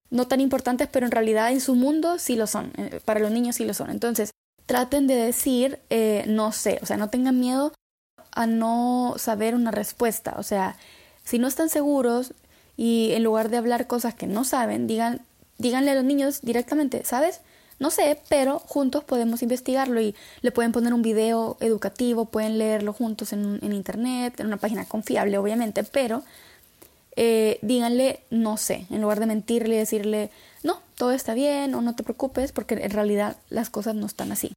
no 0.10 0.28
tan 0.28 0.42
importantes, 0.42 0.90
pero 0.92 1.06
en 1.06 1.14
realidad 1.14 1.54
en 1.54 1.62
su 1.62 1.76
mundo 1.76 2.20
sí 2.20 2.36
lo 2.36 2.48
son, 2.48 2.74
eh, 2.78 3.00
para 3.06 3.22
los 3.22 3.32
niños 3.32 3.56
sí 3.56 3.64
lo 3.64 3.74
son. 3.74 3.90
Entonces, 3.90 4.32
traten 4.66 5.08
de 5.08 5.16
decir 5.16 5.80
eh, 5.90 6.26
no 6.28 6.52
sé, 6.52 6.80
o 6.82 6.86
sea, 6.86 6.98
no 6.98 7.10
tengan 7.10 7.40
miedo 7.40 7.72
a 8.32 8.46
no 8.46 9.14
saber 9.18 9.56
una 9.56 9.72
respuesta, 9.72 10.36
o 10.38 10.44
sea, 10.44 10.76
si 11.24 11.40
no 11.40 11.48
están 11.48 11.70
seguros 11.70 12.34
y 12.76 13.12
en 13.14 13.24
lugar 13.24 13.50
de 13.50 13.58
hablar 13.58 13.88
cosas 13.88 14.16
que 14.16 14.28
no 14.28 14.44
saben, 14.44 14.86
digan, 14.86 15.22
díganle 15.58 15.92
a 15.92 15.96
los 15.96 16.04
niños 16.04 16.42
directamente, 16.42 17.04
¿sabes? 17.06 17.42
No 17.80 17.90
sé, 17.90 18.20
pero 18.30 18.60
juntos 18.60 19.04
podemos 19.04 19.42
investigarlo 19.42 20.00
y 20.00 20.16
le 20.42 20.52
pueden 20.52 20.72
poner 20.72 20.94
un 20.94 21.02
video 21.02 21.58
educativo, 21.60 22.26
pueden 22.26 22.58
leerlo 22.58 22.94
juntos 22.94 23.34
en, 23.34 23.60
en 23.62 23.74
internet, 23.74 24.40
en 24.40 24.48
una 24.48 24.58
página 24.58 24.86
confiable, 24.86 25.38
obviamente, 25.38 25.84
pero 25.84 26.24
eh, 27.16 27.60
díganle 27.62 28.22
no 28.32 28.58
sé, 28.58 28.88
en 28.90 29.02
lugar 29.02 29.20
de 29.20 29.28
mentirle 29.28 29.76
y 29.76 29.78
decirle 29.78 30.32
no, 30.64 30.80
todo 30.96 31.12
está 31.12 31.34
bien 31.34 31.76
o 31.76 31.82
no 31.82 31.96
te 31.96 32.04
preocupes, 32.04 32.52
porque 32.52 32.76
en 32.76 32.92
realidad 32.92 33.38
las 33.50 33.70
cosas 33.70 33.96
no 33.96 34.06
están 34.06 34.32
así. 34.32 34.54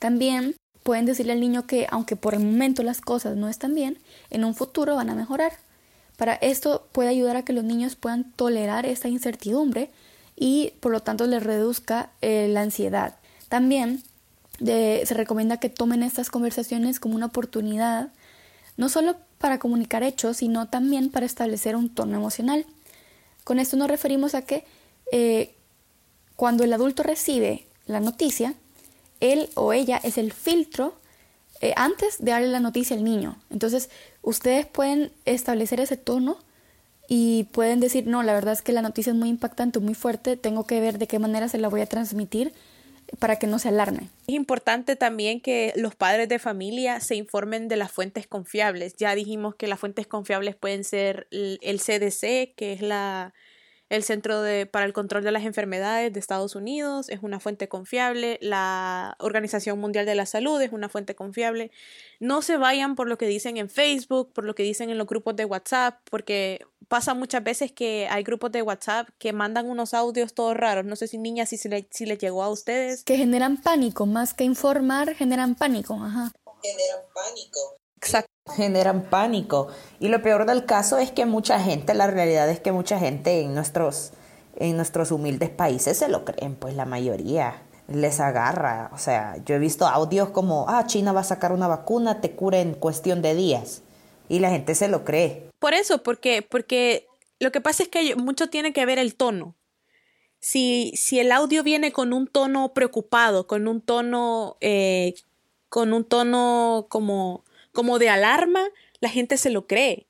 También 0.00 0.54
pueden 0.82 1.06
decirle 1.06 1.32
al 1.32 1.40
niño 1.40 1.66
que 1.66 1.86
aunque 1.90 2.16
por 2.16 2.34
el 2.34 2.40
momento 2.40 2.82
las 2.82 3.00
cosas 3.00 3.36
no 3.36 3.48
están 3.48 3.74
bien, 3.74 3.98
en 4.30 4.44
un 4.44 4.54
futuro 4.54 4.96
van 4.96 5.10
a 5.10 5.14
mejorar. 5.14 5.52
Para 6.16 6.34
esto 6.34 6.86
puede 6.92 7.08
ayudar 7.08 7.36
a 7.36 7.44
que 7.44 7.52
los 7.52 7.64
niños 7.64 7.96
puedan 7.96 8.32
tolerar 8.32 8.86
esta 8.86 9.08
incertidumbre 9.08 9.90
y 10.36 10.72
por 10.80 10.92
lo 10.92 11.00
tanto 11.00 11.26
les 11.26 11.42
reduzca 11.42 12.10
eh, 12.20 12.48
la 12.48 12.62
ansiedad. 12.62 13.16
También 13.48 14.02
se 14.58 15.14
recomienda 15.14 15.58
que 15.58 15.68
tomen 15.68 16.04
estas 16.04 16.30
conversaciones 16.30 17.00
como 17.00 17.16
una 17.16 17.26
oportunidad, 17.26 18.12
no 18.76 18.88
solo 18.88 19.16
para 19.38 19.58
comunicar 19.58 20.02
hechos, 20.02 20.38
sino 20.38 20.68
también 20.68 21.10
para 21.10 21.26
establecer 21.26 21.76
un 21.76 21.88
tono 21.88 22.16
emocional. 22.16 22.66
Con 23.44 23.58
esto 23.58 23.76
nos 23.76 23.88
referimos 23.88 24.34
a 24.34 24.42
que 24.42 24.64
eh, 25.12 25.54
cuando 26.36 26.64
el 26.64 26.72
adulto 26.72 27.02
recibe 27.02 27.66
la 27.86 28.00
noticia, 28.00 28.54
él 29.20 29.50
o 29.54 29.72
ella 29.72 30.00
es 30.02 30.18
el 30.18 30.32
filtro 30.32 30.94
eh, 31.60 31.74
antes 31.76 32.24
de 32.24 32.30
darle 32.30 32.48
la 32.48 32.60
noticia 32.60 32.96
al 32.96 33.04
niño. 33.04 33.36
Entonces, 33.50 33.90
ustedes 34.22 34.66
pueden 34.66 35.12
establecer 35.24 35.78
ese 35.80 35.96
tono 35.96 36.38
y 37.08 37.44
pueden 37.52 37.80
decir, 37.80 38.06
no, 38.06 38.22
la 38.22 38.34
verdad 38.34 38.54
es 38.54 38.62
que 38.62 38.72
la 38.72 38.82
noticia 38.82 39.10
es 39.10 39.16
muy 39.16 39.28
impactante, 39.28 39.78
muy 39.78 39.94
fuerte, 39.94 40.36
tengo 40.36 40.66
que 40.66 40.80
ver 40.80 40.98
de 40.98 41.06
qué 41.06 41.18
manera 41.18 41.48
se 41.48 41.58
la 41.58 41.68
voy 41.68 41.80
a 41.80 41.86
transmitir 41.86 42.52
para 43.18 43.36
que 43.36 43.46
no 43.46 43.58
se 43.58 43.68
alarme. 43.68 44.08
Es 44.26 44.34
importante 44.34 44.96
también 44.96 45.40
que 45.40 45.72
los 45.76 45.94
padres 45.94 46.28
de 46.28 46.38
familia 46.38 47.00
se 47.00 47.16
informen 47.16 47.68
de 47.68 47.76
las 47.76 47.92
fuentes 47.92 48.26
confiables. 48.26 48.96
Ya 48.96 49.14
dijimos 49.14 49.54
que 49.54 49.66
las 49.66 49.78
fuentes 49.78 50.06
confiables 50.06 50.56
pueden 50.56 50.84
ser 50.84 51.28
el 51.30 51.80
CDC, 51.80 52.54
que 52.56 52.72
es 52.72 52.80
la 52.80 53.34
el 53.90 54.02
Centro 54.02 54.40
de, 54.40 54.66
para 54.66 54.86
el 54.86 54.92
Control 54.92 55.22
de 55.22 55.30
las 55.30 55.44
Enfermedades 55.44 56.12
de 56.12 56.18
Estados 56.18 56.54
Unidos 56.54 57.08
es 57.08 57.20
una 57.22 57.38
fuente 57.38 57.68
confiable. 57.68 58.38
La 58.40 59.16
Organización 59.20 59.78
Mundial 59.78 60.06
de 60.06 60.14
la 60.14 60.26
Salud 60.26 60.60
es 60.60 60.72
una 60.72 60.88
fuente 60.88 61.14
confiable. 61.14 61.70
No 62.18 62.42
se 62.42 62.56
vayan 62.56 62.96
por 62.96 63.08
lo 63.08 63.18
que 63.18 63.26
dicen 63.26 63.56
en 63.56 63.68
Facebook, 63.68 64.32
por 64.32 64.44
lo 64.44 64.54
que 64.54 64.62
dicen 64.62 64.90
en 64.90 64.98
los 64.98 65.06
grupos 65.06 65.36
de 65.36 65.44
WhatsApp, 65.44 66.00
porque 66.10 66.66
pasa 66.88 67.14
muchas 67.14 67.44
veces 67.44 67.72
que 67.72 68.08
hay 68.10 68.22
grupos 68.22 68.52
de 68.52 68.62
WhatsApp 68.62 69.08
que 69.18 69.32
mandan 69.32 69.68
unos 69.68 69.94
audios 69.94 70.34
todos 70.34 70.56
raros. 70.56 70.84
No 70.84 70.96
sé 70.96 71.06
si 71.06 71.18
niñas, 71.18 71.50
si, 71.50 71.68
le, 71.68 71.86
si 71.90 72.06
les 72.06 72.18
llegó 72.18 72.42
a 72.42 72.50
ustedes. 72.50 73.04
Que 73.04 73.16
generan 73.16 73.56
pánico, 73.58 74.06
más 74.06 74.34
que 74.34 74.44
informar, 74.44 75.14
generan 75.14 75.54
pánico. 75.54 75.94
Ajá. 75.94 76.32
Generan 76.62 77.00
pánico. 77.14 77.83
Exacto 78.04 78.34
generan 78.52 79.02
pánico. 79.04 79.68
Y 80.00 80.08
lo 80.08 80.22
peor 80.22 80.46
del 80.46 80.64
caso 80.64 80.98
es 80.98 81.10
que 81.10 81.26
mucha 81.26 81.60
gente, 81.60 81.94
la 81.94 82.06
realidad 82.06 82.48
es 82.50 82.60
que 82.60 82.72
mucha 82.72 82.98
gente 82.98 83.40
en 83.40 83.54
nuestros, 83.54 84.12
en 84.56 84.76
nuestros 84.76 85.10
humildes 85.10 85.50
países 85.50 85.98
se 85.98 86.08
lo 86.08 86.24
creen, 86.24 86.54
pues 86.54 86.74
la 86.74 86.84
mayoría 86.84 87.62
les 87.88 88.20
agarra. 88.20 88.90
O 88.92 88.98
sea, 88.98 89.36
yo 89.44 89.54
he 89.54 89.58
visto 89.58 89.86
audios 89.86 90.30
como, 90.30 90.66
ah, 90.68 90.86
China 90.86 91.12
va 91.12 91.20
a 91.20 91.24
sacar 91.24 91.52
una 91.52 91.68
vacuna, 91.68 92.20
te 92.20 92.32
cura 92.32 92.60
en 92.60 92.74
cuestión 92.74 93.22
de 93.22 93.34
días. 93.34 93.82
Y 94.28 94.38
la 94.38 94.50
gente 94.50 94.74
se 94.74 94.88
lo 94.88 95.04
cree. 95.04 95.50
Por 95.58 95.74
eso, 95.74 96.02
porque, 96.02 96.42
porque 96.42 97.06
lo 97.38 97.52
que 97.52 97.60
pasa 97.60 97.82
es 97.82 97.88
que 97.88 98.16
mucho 98.16 98.48
tiene 98.48 98.72
que 98.72 98.86
ver 98.86 98.98
el 98.98 99.14
tono. 99.14 99.54
Si, 100.40 100.92
si 100.96 101.18
el 101.20 101.32
audio 101.32 101.62
viene 101.62 101.92
con 101.92 102.12
un 102.12 102.26
tono 102.26 102.74
preocupado, 102.74 103.46
con 103.46 103.66
un 103.66 103.80
tono, 103.80 104.58
eh, 104.60 105.14
con 105.70 105.94
un 105.94 106.04
tono 106.04 106.86
como 106.90 107.43
como 107.74 107.98
de 107.98 108.08
alarma, 108.08 108.62
la 109.00 109.10
gente 109.10 109.36
se 109.36 109.50
lo 109.50 109.66
cree, 109.66 110.06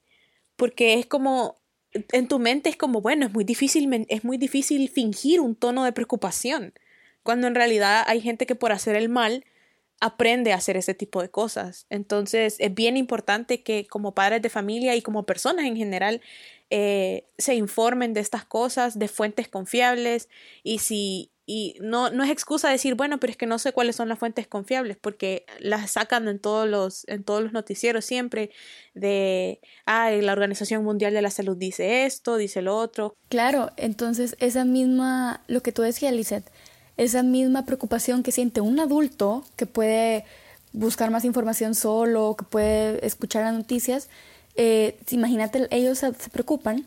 porque 0.55 0.95
es 0.95 1.07
como, 1.07 1.57
en 1.93 2.29
tu 2.29 2.39
mente 2.39 2.69
es 2.69 2.77
como, 2.77 3.01
bueno, 3.01 3.27
es 3.27 3.33
muy 3.33 3.43
difícil, 3.43 4.07
es 4.09 4.23
muy 4.23 4.39
difícil 4.39 4.89
fingir 4.89 5.41
un 5.41 5.57
tono 5.57 5.85
de 5.85 5.93
preocupación, 5.93 6.75
cuando 7.25 7.49
en 7.49 7.57
realidad 7.57 8.05
hay 8.07 8.21
gente 8.21 8.47
que 8.47 8.55
por 8.55 8.71
hacer 8.71 8.95
el 8.95 9.09
mal 9.09 9.45
aprende 10.01 10.53
a 10.53 10.57
hacer 10.57 10.77
ese 10.77 10.93
tipo 10.93 11.23
de 11.23 11.31
cosas. 11.31 11.87
Entonces 11.89 12.57
es 12.59 12.75
bien 12.75 12.97
importante 12.97 13.63
que 13.63 13.87
como 13.87 14.15
padres 14.15 14.43
de 14.43 14.51
familia 14.51 14.95
y 14.97 15.03
como 15.03 15.25
personas 15.25 15.65
en 15.65 15.77
general 15.77 16.21
eh, 16.69 17.25
se 17.39 17.55
informen 17.55 18.13
de 18.13 18.21
estas 18.21 18.45
cosas, 18.45 18.99
de 18.99 19.09
fuentes 19.09 19.49
confiables 19.49 20.29
y 20.63 20.81
si 20.81 21.31
y 21.47 21.77
no, 21.81 22.11
no 22.11 22.25
es 22.25 22.31
excusa 22.31 22.71
decir, 22.71 22.95
bueno, 22.95 23.19
pero 23.19 23.31
es 23.31 23.37
que 23.37 23.47
no 23.47 23.59
sé 23.59 23.73
cuáles 23.73 23.97
son 23.97 24.09
las 24.09 24.19
fuentes 24.19 24.47
confiables, 24.47 24.97
porque 24.99 25.45
las 25.59 25.93
sacan 25.93 26.27
en 26.29 26.39
todos 26.39 26.69
los, 26.69 27.07
en 27.09 27.23
todos 27.23 27.43
los 27.43 27.53
noticieros 27.53 28.05
siempre 28.05 28.51
de, 28.95 29.61
ah, 29.85 30.11
la 30.11 30.33
Organización 30.33 30.85
Mundial 30.85 31.13
de 31.13 31.23
la 31.23 31.31
Salud 31.31 31.57
dice 31.57 32.07
esto, 32.07 32.37
dice 32.37 32.63
lo 32.63 32.77
otro. 32.77 33.17
Claro, 33.29 33.71
entonces 33.77 34.37
esa 34.41 34.65
misma, 34.65 35.43
lo 35.47 35.63
que 35.63 35.73
tú 35.73 35.83
decías, 35.83 36.15
Lizeth, 36.15 36.51
esa 36.97 37.23
misma 37.23 37.67
preocupación 37.67 38.23
que 38.23 38.33
siente 38.33 38.61
un 38.61 38.81
adulto 38.81 39.45
que 39.57 39.67
puede 39.67 40.25
buscar 40.73 41.11
más 41.11 41.25
información 41.25 41.75
solo, 41.75 42.37
que 42.39 42.45
puede 42.45 43.05
escuchar 43.05 43.45
las 43.45 43.55
noticias, 43.55 44.09
eh, 44.57 44.97
imagínate, 45.11 45.67
ellos 45.71 45.99
se 45.99 46.13
preocupan 46.31 46.87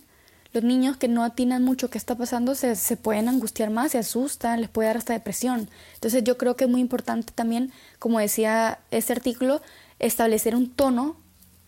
niños 0.63 0.97
que 0.97 1.07
no 1.07 1.23
atinan 1.23 1.63
mucho 1.63 1.89
qué 1.89 1.97
está 1.97 2.15
pasando 2.15 2.55
se, 2.55 2.75
se 2.75 2.97
pueden 2.97 3.29
angustiar 3.29 3.69
más, 3.69 3.91
se 3.91 3.97
asustan, 3.97 4.61
les 4.61 4.69
puede 4.69 4.87
dar 4.87 4.97
hasta 4.97 5.13
depresión. 5.13 5.69
Entonces 5.95 6.23
yo 6.23 6.37
creo 6.37 6.55
que 6.55 6.65
es 6.65 6.69
muy 6.69 6.81
importante 6.81 7.33
también, 7.33 7.71
como 7.99 8.19
decía 8.19 8.79
este 8.91 9.13
artículo, 9.13 9.61
establecer 9.99 10.55
un 10.55 10.69
tono 10.69 11.17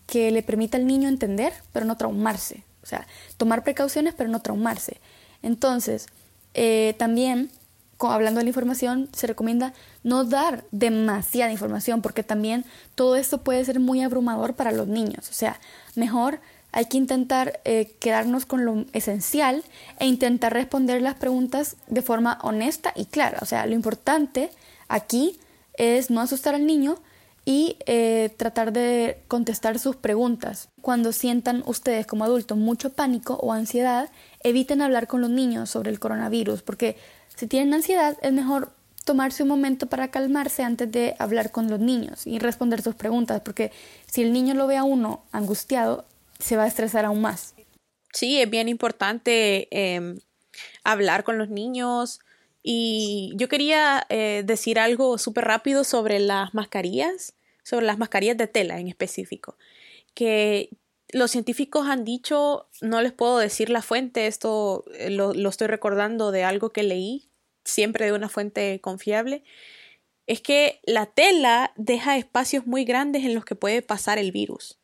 que 0.06 0.30
le 0.30 0.42
permita 0.42 0.76
al 0.76 0.86
niño 0.86 1.08
entender, 1.08 1.52
pero 1.72 1.86
no 1.86 1.96
traumarse. 1.96 2.64
O 2.82 2.86
sea, 2.86 3.06
tomar 3.36 3.62
precauciones, 3.62 4.14
pero 4.16 4.28
no 4.28 4.40
traumarse. 4.40 5.00
Entonces, 5.42 6.08
eh, 6.54 6.94
también, 6.98 7.50
hablando 8.00 8.38
de 8.38 8.44
la 8.44 8.50
información, 8.50 9.08
se 9.12 9.26
recomienda 9.26 9.72
no 10.02 10.24
dar 10.24 10.64
demasiada 10.72 11.52
información, 11.52 12.02
porque 12.02 12.22
también 12.22 12.64
todo 12.94 13.16
esto 13.16 13.38
puede 13.42 13.64
ser 13.64 13.78
muy 13.78 14.02
abrumador 14.02 14.54
para 14.54 14.72
los 14.72 14.88
niños. 14.88 15.28
O 15.30 15.32
sea, 15.32 15.60
mejor 15.94 16.40
hay 16.72 16.86
que 16.86 16.96
intentar 16.96 17.60
eh, 17.64 17.96
quedarnos 17.98 18.46
con 18.46 18.64
lo 18.64 18.84
esencial 18.92 19.64
e 19.98 20.06
intentar 20.06 20.52
responder 20.52 21.02
las 21.02 21.14
preguntas 21.14 21.76
de 21.88 22.02
forma 22.02 22.38
honesta 22.42 22.92
y 22.94 23.06
clara. 23.06 23.38
O 23.42 23.46
sea, 23.46 23.66
lo 23.66 23.74
importante 23.74 24.50
aquí 24.88 25.38
es 25.74 26.10
no 26.10 26.20
asustar 26.20 26.54
al 26.54 26.66
niño 26.66 26.98
y 27.44 27.76
eh, 27.86 28.32
tratar 28.36 28.72
de 28.72 29.22
contestar 29.26 29.78
sus 29.78 29.96
preguntas. 29.96 30.68
Cuando 30.82 31.12
sientan 31.12 31.62
ustedes 31.66 32.06
como 32.06 32.24
adultos 32.24 32.58
mucho 32.58 32.90
pánico 32.90 33.34
o 33.34 33.52
ansiedad, 33.52 34.10
eviten 34.42 34.82
hablar 34.82 35.06
con 35.06 35.20
los 35.20 35.30
niños 35.30 35.70
sobre 35.70 35.90
el 35.90 35.98
coronavirus, 35.98 36.62
porque 36.62 36.96
si 37.34 37.46
tienen 37.46 37.74
ansiedad 37.74 38.16
es 38.22 38.32
mejor 38.32 38.72
tomarse 39.04 39.42
un 39.42 39.48
momento 39.48 39.86
para 39.86 40.10
calmarse 40.10 40.62
antes 40.62 40.92
de 40.92 41.16
hablar 41.18 41.50
con 41.50 41.68
los 41.68 41.80
niños 41.80 42.26
y 42.26 42.38
responder 42.38 42.82
sus 42.82 42.94
preguntas, 42.94 43.40
porque 43.40 43.72
si 44.06 44.22
el 44.22 44.32
niño 44.32 44.54
lo 44.54 44.66
ve 44.66 44.76
a 44.76 44.84
uno 44.84 45.22
angustiado, 45.32 46.04
se 46.40 46.56
va 46.56 46.64
a 46.64 46.68
estresar 46.68 47.04
aún 47.04 47.20
más. 47.20 47.54
Sí, 48.12 48.40
es 48.40 48.50
bien 48.50 48.68
importante 48.68 49.68
em, 49.70 50.18
hablar 50.82 51.24
con 51.24 51.38
los 51.38 51.48
niños. 51.48 52.20
Y 52.62 53.32
yo 53.36 53.48
quería 53.48 54.04
eh, 54.08 54.42
decir 54.44 54.78
algo 54.78 55.16
súper 55.16 55.44
rápido 55.44 55.84
sobre 55.84 56.18
las 56.18 56.52
mascarillas, 56.52 57.34
sobre 57.62 57.86
las 57.86 57.98
mascarillas 57.98 58.36
de 58.36 58.48
tela 58.48 58.78
en 58.78 58.88
específico, 58.88 59.56
que 60.14 60.70
los 61.12 61.30
científicos 61.30 61.86
han 61.86 62.04
dicho, 62.04 62.68
no 62.80 63.00
les 63.00 63.12
puedo 63.12 63.38
decir 63.38 63.70
la 63.70 63.82
fuente, 63.82 64.26
esto 64.26 64.84
eh, 64.94 65.10
lo, 65.10 65.32
lo 65.32 65.48
estoy 65.48 65.68
recordando 65.68 66.32
de 66.32 66.44
algo 66.44 66.70
que 66.70 66.82
leí, 66.82 67.30
siempre 67.64 68.06
de 68.06 68.12
una 68.12 68.28
fuente 68.28 68.80
confiable, 68.80 69.42
es 70.26 70.40
que 70.40 70.80
la 70.84 71.06
tela 71.06 71.72
deja 71.76 72.16
espacios 72.16 72.66
muy 72.66 72.84
grandes 72.84 73.24
en 73.24 73.34
los 73.34 73.44
que 73.44 73.56
puede 73.56 73.82
pasar 73.82 74.18
el 74.18 74.32
virus. 74.32 74.79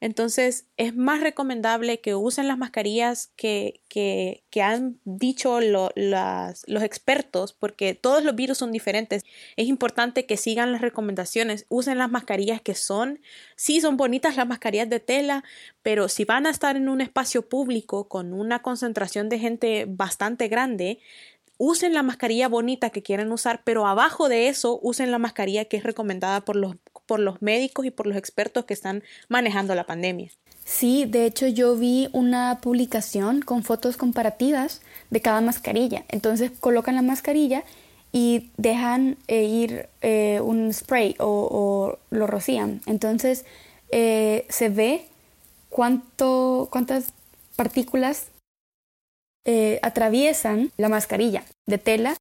Entonces 0.00 0.66
es 0.76 0.94
más 0.94 1.20
recomendable 1.20 2.00
que 2.00 2.14
usen 2.14 2.46
las 2.46 2.56
mascarillas 2.56 3.32
que, 3.34 3.80
que, 3.88 4.62
han 4.62 4.98
dicho 5.04 5.60
los 5.60 6.82
expertos, 6.82 7.52
porque 7.52 7.94
todos 7.94 8.22
los 8.24 8.36
virus 8.36 8.58
son 8.58 8.70
diferentes. 8.70 9.24
Es 9.56 9.66
importante 9.66 10.26
que 10.26 10.36
sigan 10.36 10.72
las 10.72 10.80
recomendaciones, 10.80 11.66
usen 11.68 11.98
las 11.98 12.10
mascarillas 12.10 12.60
que 12.60 12.74
son. 12.74 13.20
Sí, 13.56 13.80
son 13.80 13.96
bonitas 13.96 14.36
las 14.36 14.46
mascarillas 14.46 14.88
de 14.88 15.00
tela, 15.00 15.42
pero 15.82 16.08
si 16.08 16.24
van 16.24 16.46
a 16.46 16.50
estar 16.50 16.76
en 16.76 16.88
un 16.88 17.00
espacio 17.00 17.48
público 17.48 18.08
con 18.08 18.32
una 18.32 18.62
concentración 18.62 19.28
de 19.28 19.38
gente 19.38 19.86
bastante 19.88 20.48
grande, 20.48 21.00
usen 21.58 21.92
la 21.92 22.04
mascarilla 22.04 22.48
bonita 22.48 22.90
que 22.90 23.02
quieren 23.02 23.32
usar, 23.32 23.62
pero 23.64 23.86
abajo 23.86 24.28
de 24.28 24.48
eso 24.48 24.78
usen 24.80 25.10
la 25.10 25.18
mascarilla 25.18 25.64
que 25.64 25.76
es 25.76 25.82
recomendada 25.82 26.44
por 26.44 26.56
los 26.56 26.76
por 27.08 27.18
los 27.18 27.42
médicos 27.42 27.86
y 27.86 27.90
por 27.90 28.06
los 28.06 28.16
expertos 28.16 28.66
que 28.66 28.74
están 28.74 29.02
manejando 29.28 29.74
la 29.74 29.86
pandemia. 29.86 30.30
Sí, 30.64 31.06
de 31.06 31.24
hecho 31.24 31.46
yo 31.48 31.76
vi 31.76 32.10
una 32.12 32.60
publicación 32.60 33.40
con 33.40 33.64
fotos 33.64 33.96
comparativas 33.96 34.82
de 35.08 35.22
cada 35.22 35.40
mascarilla. 35.40 36.04
Entonces 36.08 36.52
colocan 36.60 36.94
la 36.94 37.02
mascarilla 37.02 37.64
y 38.12 38.50
dejan 38.58 39.16
eh, 39.28 39.44
ir 39.44 39.88
eh, 40.02 40.40
un 40.42 40.72
spray 40.72 41.16
o, 41.18 41.98
lo 42.10 42.26
rocían. 42.26 42.82
Entonces 42.84 43.46
eh, 43.90 44.44
se 44.50 44.68
ve 44.68 45.06
cuánto, 45.70 46.68
cuántas 46.70 47.12
partículas 47.56 48.26
atraviesan 49.80 50.70
la 50.76 50.90
mascarilla 50.90 51.42
de 51.64 51.78
tela, 51.78 52.18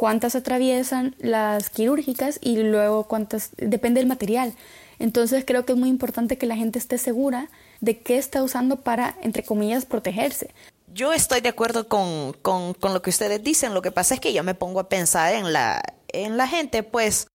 cuántas 0.00 0.34
atraviesan 0.34 1.14
las 1.18 1.68
quirúrgicas 1.68 2.38
y 2.40 2.56
luego 2.56 3.04
cuántas, 3.04 3.50
depende 3.58 4.00
del 4.00 4.08
material. 4.08 4.54
Entonces 4.98 5.44
creo 5.46 5.66
que 5.66 5.72
es 5.74 5.78
muy 5.78 5.90
importante 5.90 6.38
que 6.38 6.46
la 6.46 6.56
gente 6.56 6.78
esté 6.78 6.96
segura 6.96 7.50
de 7.82 7.98
qué 8.00 8.16
está 8.16 8.42
usando 8.42 8.76
para, 8.76 9.18
entre 9.20 9.42
comillas, 9.44 9.84
protegerse. 9.84 10.54
Yo 10.94 11.12
estoy 11.12 11.42
de 11.42 11.50
acuerdo 11.50 11.86
con, 11.86 12.32
con, 12.32 12.74
lo 12.80 13.02
que 13.02 13.10
ustedes 13.10 13.44
dicen. 13.44 13.74
Lo 13.74 13.82
que 13.82 13.92
pasa 13.92 14.14
es 14.14 14.20
que 14.20 14.32
yo 14.32 14.42
me 14.42 14.54
pongo 14.54 14.80
a 14.80 14.88
pensar 14.88 15.34
en 15.34 15.52
la, 15.52 15.82
en 16.08 16.38
la 16.38 16.48
gente, 16.48 16.82
pues, 16.82 17.26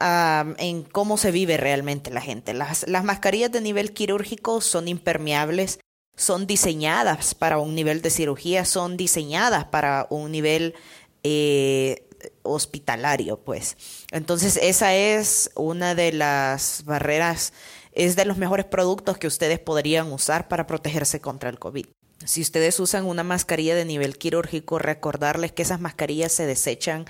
en 0.00 0.82
cómo 0.82 1.16
se 1.16 1.30
vive 1.30 1.58
realmente 1.58 2.10
la 2.10 2.22
gente. 2.22 2.54
Las, 2.54 2.88
las 2.88 3.04
mascarillas 3.04 3.52
de 3.52 3.60
nivel 3.60 3.92
quirúrgico 3.92 4.60
son 4.60 4.88
impermeables, 4.88 5.78
son 6.16 6.48
diseñadas 6.48 7.36
para 7.36 7.58
un 7.58 7.76
nivel 7.76 8.02
de 8.02 8.10
cirugía, 8.10 8.64
son 8.64 8.96
diseñadas 8.96 9.66
para 9.66 10.08
un 10.10 10.32
nivel 10.32 10.74
eh, 11.22 12.08
hospitalario, 12.42 13.38
pues. 13.40 13.76
Entonces, 14.10 14.58
esa 14.62 14.94
es 14.94 15.50
una 15.54 15.94
de 15.94 16.12
las 16.12 16.82
barreras, 16.84 17.52
es 17.92 18.16
de 18.16 18.24
los 18.24 18.38
mejores 18.38 18.66
productos 18.66 19.18
que 19.18 19.26
ustedes 19.26 19.58
podrían 19.58 20.12
usar 20.12 20.48
para 20.48 20.66
protegerse 20.66 21.20
contra 21.20 21.50
el 21.50 21.58
COVID. 21.58 21.86
Si 22.24 22.42
ustedes 22.42 22.78
usan 22.80 23.06
una 23.06 23.22
mascarilla 23.24 23.74
de 23.74 23.86
nivel 23.86 24.18
quirúrgico, 24.18 24.78
recordarles 24.78 25.52
que 25.52 25.62
esas 25.62 25.80
mascarillas 25.80 26.32
se 26.32 26.46
desechan 26.46 27.06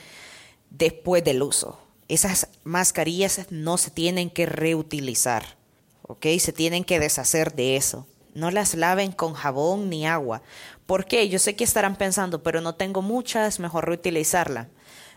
después 0.70 1.24
del 1.24 1.42
uso. 1.42 1.80
Esas 2.08 2.48
mascarillas 2.64 3.46
no 3.50 3.76
se 3.76 3.90
tienen 3.90 4.30
que 4.30 4.46
reutilizar, 4.46 5.56
¿ok? 6.02 6.26
Se 6.38 6.52
tienen 6.52 6.84
que 6.84 7.00
deshacer 7.00 7.54
de 7.54 7.76
eso. 7.76 8.06
No 8.34 8.50
las 8.50 8.74
laven 8.74 9.12
con 9.12 9.34
jabón 9.34 9.90
ni 9.90 10.06
agua. 10.06 10.42
¿Por 10.86 11.06
qué? 11.06 11.28
Yo 11.28 11.38
sé 11.38 11.56
que 11.56 11.64
estarán 11.64 11.96
pensando, 11.96 12.42
pero 12.42 12.60
no 12.60 12.74
tengo 12.74 13.02
muchas, 13.02 13.60
mejor 13.60 13.86
reutilizarla. 13.86 14.68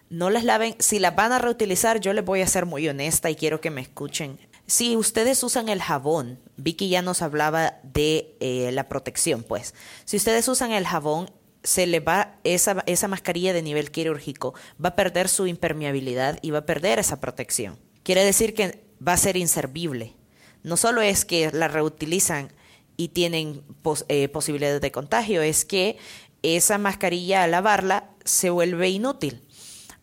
No 0.09 0.29
las 0.29 0.43
laven, 0.43 0.75
si 0.79 0.99
las 0.99 1.15
van 1.15 1.31
a 1.31 1.39
reutilizar, 1.39 1.99
yo 1.99 2.13
les 2.13 2.23
voy 2.23 2.41
a 2.41 2.47
ser 2.47 2.65
muy 2.65 2.87
honesta 2.87 3.29
y 3.29 3.35
quiero 3.35 3.61
que 3.61 3.71
me 3.71 3.81
escuchen. 3.81 4.39
Si 4.67 4.95
ustedes 4.95 5.43
usan 5.43 5.69
el 5.69 5.81
jabón, 5.81 6.39
Vicky 6.57 6.89
ya 6.89 7.01
nos 7.01 7.21
hablaba 7.21 7.79
de 7.83 8.35
eh, 8.39 8.71
la 8.71 8.87
protección, 8.87 9.43
pues. 9.43 9.73
Si 10.05 10.17
ustedes 10.17 10.47
usan 10.47 10.71
el 10.71 10.85
jabón, 10.85 11.31
se 11.63 11.87
le 11.87 11.99
va 11.99 12.35
esa, 12.43 12.83
esa 12.85 13.07
mascarilla 13.07 13.53
de 13.53 13.61
nivel 13.61 13.91
quirúrgico, 13.91 14.53
va 14.83 14.89
a 14.89 14.95
perder 14.95 15.29
su 15.29 15.47
impermeabilidad 15.47 16.39
y 16.41 16.51
va 16.51 16.59
a 16.59 16.65
perder 16.65 16.99
esa 16.99 17.19
protección. 17.19 17.77
Quiere 18.03 18.23
decir 18.23 18.53
que 18.53 18.83
va 19.05 19.13
a 19.13 19.17
ser 19.17 19.37
inservible. 19.37 20.15
No 20.61 20.77
solo 20.77 21.01
es 21.01 21.25
que 21.25 21.51
la 21.51 21.67
reutilizan 21.67 22.51
y 22.97 23.09
tienen 23.09 23.63
eh, 24.07 24.27
posibilidades 24.29 24.81
de 24.81 24.91
contagio, 24.91 25.41
es 25.41 25.65
que 25.65 25.97
esa 26.41 26.77
mascarilla 26.77 27.43
al 27.43 27.51
lavarla 27.51 28.09
se 28.25 28.49
vuelve 28.49 28.89
inútil. 28.89 29.41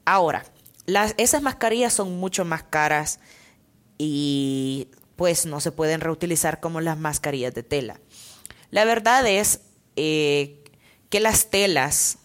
Ahora, 0.04 0.44
las, 0.86 1.14
esas 1.18 1.42
mascarillas 1.42 1.92
son 1.92 2.18
mucho 2.18 2.44
más 2.44 2.62
caras 2.64 3.20
y 3.98 4.88
pues 5.16 5.44
no 5.44 5.60
se 5.60 5.72
pueden 5.72 6.00
reutilizar 6.00 6.60
como 6.60 6.80
las 6.80 6.98
mascarillas 6.98 7.54
de 7.54 7.62
tela. 7.62 8.00
La 8.70 8.84
verdad 8.84 9.26
es 9.26 9.60
eh, 9.96 10.64
que 11.10 11.20
las 11.20 11.50
telas 11.50 12.18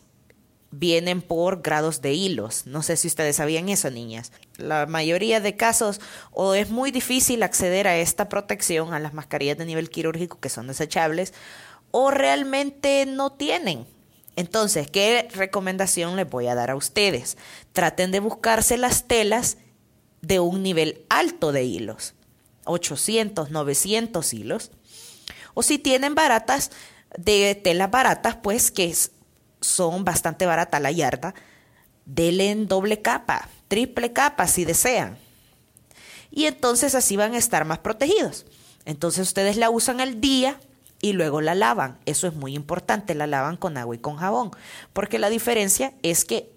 vienen 0.77 1.21
por 1.21 1.61
grados 1.61 2.01
de 2.01 2.13
hilos. 2.13 2.65
No 2.65 2.83
sé 2.83 2.97
si 2.97 3.07
ustedes 3.07 3.37
sabían 3.37 3.69
eso, 3.69 3.89
niñas. 3.89 4.31
La 4.57 4.85
mayoría 4.85 5.39
de 5.39 5.55
casos 5.55 6.01
o 6.31 6.53
es 6.53 6.69
muy 6.69 6.91
difícil 6.91 7.43
acceder 7.43 7.87
a 7.87 7.97
esta 7.97 8.29
protección, 8.29 8.93
a 8.93 8.99
las 8.99 9.13
mascarillas 9.13 9.57
de 9.57 9.65
nivel 9.65 9.89
quirúrgico 9.89 10.39
que 10.39 10.49
son 10.49 10.67
desechables, 10.67 11.33
o 11.91 12.11
realmente 12.11 13.05
no 13.05 13.31
tienen. 13.31 13.87
Entonces, 14.35 14.91
¿qué 14.91 15.29
recomendación 15.33 16.17
les 16.17 16.29
voy 16.29 16.47
a 16.47 16.55
dar 16.55 16.71
a 16.71 16.75
ustedes? 16.75 17.37
Traten 17.71 18.11
de 18.11 18.19
buscarse 18.19 18.77
las 18.77 19.07
telas 19.07 19.57
de 20.21 20.41
un 20.41 20.61
nivel 20.61 21.05
alto 21.09 21.53
de 21.53 21.63
hilos, 21.63 22.15
800, 22.65 23.49
900 23.49 24.33
hilos. 24.33 24.71
O 25.53 25.63
si 25.63 25.79
tienen 25.79 26.15
baratas, 26.15 26.71
de 27.17 27.55
telas 27.55 27.91
baratas, 27.91 28.35
pues 28.35 28.71
que 28.71 28.93
son 29.65 30.05
bastante 30.05 30.45
baratas 30.45 30.81
la 30.81 30.91
yarda, 30.91 31.33
denle 32.05 32.51
en 32.51 32.67
doble 32.67 33.01
capa, 33.01 33.49
triple 33.67 34.13
capa 34.13 34.47
si 34.47 34.65
desean. 34.65 35.17
Y 36.31 36.45
entonces 36.45 36.95
así 36.95 37.15
van 37.15 37.33
a 37.33 37.37
estar 37.37 37.65
más 37.65 37.79
protegidos. 37.79 38.45
Entonces 38.85 39.27
ustedes 39.27 39.57
la 39.57 39.69
usan 39.69 40.01
al 40.01 40.21
día 40.21 40.59
y 41.01 41.13
luego 41.13 41.41
la 41.41 41.55
lavan. 41.55 41.97
Eso 42.05 42.27
es 42.27 42.33
muy 42.33 42.55
importante, 42.55 43.15
la 43.15 43.27
lavan 43.27 43.57
con 43.57 43.77
agua 43.77 43.95
y 43.95 43.99
con 43.99 44.17
jabón, 44.17 44.51
porque 44.93 45.19
la 45.19 45.29
diferencia 45.29 45.93
es 46.03 46.25
que 46.25 46.54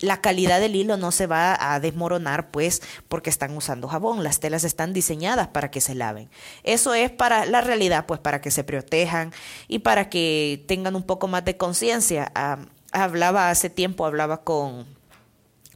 la 0.00 0.20
calidad 0.20 0.60
del 0.60 0.76
hilo 0.76 0.96
no 0.96 1.10
se 1.12 1.26
va 1.26 1.56
a 1.72 1.80
desmoronar 1.80 2.50
pues 2.50 2.82
porque 3.08 3.30
están 3.30 3.56
usando 3.56 3.88
jabón. 3.88 4.22
Las 4.22 4.40
telas 4.40 4.64
están 4.64 4.92
diseñadas 4.92 5.48
para 5.48 5.70
que 5.70 5.80
se 5.80 5.94
laven. 5.94 6.30
Eso 6.62 6.94
es 6.94 7.10
para 7.10 7.46
la 7.46 7.60
realidad 7.60 8.06
pues 8.06 8.20
para 8.20 8.40
que 8.40 8.50
se 8.50 8.64
protejan 8.64 9.32
y 9.66 9.80
para 9.80 10.08
que 10.08 10.64
tengan 10.66 10.96
un 10.96 11.02
poco 11.02 11.28
más 11.28 11.44
de 11.44 11.56
conciencia. 11.56 12.30
Ah, 12.34 12.58
hablaba 12.92 13.50
hace 13.50 13.70
tiempo, 13.70 14.06
hablaba 14.06 14.42
con 14.42 14.97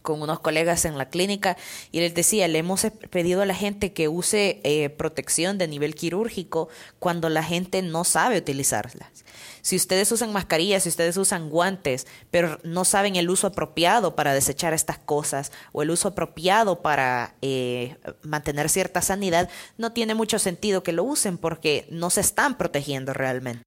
con 0.03 0.21
unos 0.21 0.41
colegas 0.41 0.85
en 0.85 0.99
la 0.99 1.09
clínica 1.09 1.57
y 1.91 2.01
les 2.01 2.15
decía, 2.15 2.49
le 2.49 2.59
hemos 2.59 2.87
pedido 3.11 3.43
a 3.43 3.47
la 3.47 3.55
gente 3.55 3.93
que 3.93 4.09
use 4.09 4.61
eh, 4.65 4.91
protección 4.91 5.59
de 5.59 5.69
nivel 5.69 5.95
quirúrgico 5.95 6.69
cuando 6.99 7.29
la 7.29 7.43
gente 7.43 7.83
no 7.83 8.05
sabe 8.05 8.39
utilizarlas. 8.39 9.25
Si 9.63 9.77
ustedes 9.77 10.11
usan 10.11 10.33
mascarillas, 10.33 10.83
si 10.83 10.89
ustedes 10.89 11.17
usan 11.17 11.49
guantes, 11.49 12.07
pero 12.31 12.59
no 12.65 12.85
saben 12.85 13.17
el 13.17 13.31
uso 13.31 13.47
apropiado 13.47 14.17
para 14.17 14.35
desechar 14.35 14.75
estas 14.75 14.99
cosas 14.99 15.53
o 15.73 15.83
el 15.83 15.91
uso 15.91 16.09
apropiado 16.09 16.83
para 16.83 17.37
eh, 17.43 17.97
mantener 18.23 18.69
cierta 18.69 19.03
sanidad, 19.03 19.49
no 19.79 19.93
tiene 19.93 20.15
mucho 20.15 20.39
sentido 20.39 20.83
que 20.83 20.93
lo 20.93 21.05
usen 21.05 21.39
porque 21.39 21.87
no 21.91 22.11
se 22.11 22.21
están 22.21 22.59
protegiendo 22.59 23.13
realmente. 23.13 23.63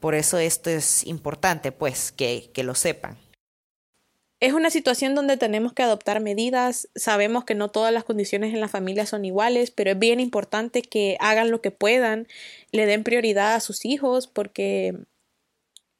Por 0.00 0.14
eso 0.14 0.38
esto 0.38 0.70
es 0.70 1.06
importante, 1.06 1.72
pues, 1.72 2.12
que, 2.12 2.50
que 2.52 2.62
lo 2.62 2.74
sepan. 2.74 3.18
Es 4.44 4.52
una 4.52 4.68
situación 4.68 5.14
donde 5.14 5.38
tenemos 5.38 5.72
que 5.72 5.82
adoptar 5.82 6.20
medidas. 6.20 6.90
Sabemos 6.94 7.46
que 7.46 7.54
no 7.54 7.68
todas 7.68 7.94
las 7.94 8.04
condiciones 8.04 8.52
en 8.52 8.60
la 8.60 8.68
familia 8.68 9.06
son 9.06 9.24
iguales, 9.24 9.70
pero 9.70 9.92
es 9.92 9.98
bien 9.98 10.20
importante 10.20 10.82
que 10.82 11.16
hagan 11.18 11.50
lo 11.50 11.62
que 11.62 11.70
puedan, 11.70 12.28
le 12.70 12.84
den 12.84 13.04
prioridad 13.04 13.54
a 13.54 13.60
sus 13.60 13.86
hijos, 13.86 14.26
porque 14.26 14.98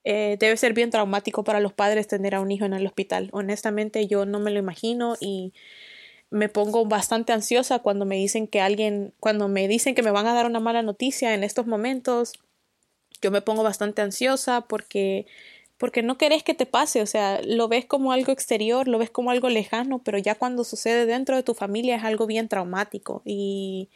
eh, 0.05 0.37
debe 0.39 0.59
ser 0.59 0.75
bien 0.75 0.91
traumático 0.91 1.43
para 1.43 1.59
los 1.59 1.73
padres 1.73 2.07
tener 2.07 2.35
a 2.35 2.43
un 2.43 2.53
hijo 2.53 2.67
en 2.67 2.75
el 2.75 2.87
hospital. 2.87 3.31
Honestamente, 3.33 4.07
yo 4.09 4.27
no 4.27 4.41
me 4.41 4.51
lo 4.51 4.59
imagino 4.59 5.17
y 5.19 5.55
me 6.29 6.51
pongo 6.51 6.85
bastante 6.85 7.33
ansiosa 7.33 7.79
cuando 7.79 8.05
me 8.05 8.17
dicen 8.17 8.47
que 8.47 8.61
alguien, 8.61 9.15
cuando 9.21 9.49
me 9.49 9.69
dicen 9.69 9.95
que 9.95 10.03
me 10.03 10.11
van 10.11 10.27
a 10.27 10.35
dar 10.35 10.45
una 10.45 10.61
mala 10.61 10.83
noticia 10.83 11.33
en 11.33 11.45
estos 11.45 11.67
momentos. 11.67 12.35
Yo 13.23 13.31
me 13.31 13.41
pongo 13.41 13.63
bastante 13.63 14.03
ansiosa 14.03 14.61
porque 14.69 15.25
porque 15.79 16.03
no 16.03 16.19
querés 16.19 16.43
que 16.43 16.55
te 16.55 16.67
pase, 16.67 17.03
o 17.03 17.07
sea, 17.07 17.41
lo 17.43 17.69
ves 17.69 17.85
como 17.85 18.13
algo 18.13 18.33
exterior, 18.33 18.89
lo 18.89 18.99
ves 18.99 19.11
como 19.11 19.31
algo 19.31 19.49
lejano, 19.49 20.03
pero 20.03 20.19
ya 20.19 20.37
cuando 20.37 20.65
sucede 20.65 21.07
dentro 21.07 21.37
de 21.37 21.43
tu 21.43 21.55
familia 21.55 21.97
es 21.97 22.05
algo 22.05 22.27
bien 22.27 22.49
traumático 22.49 23.23
y, 23.25 23.91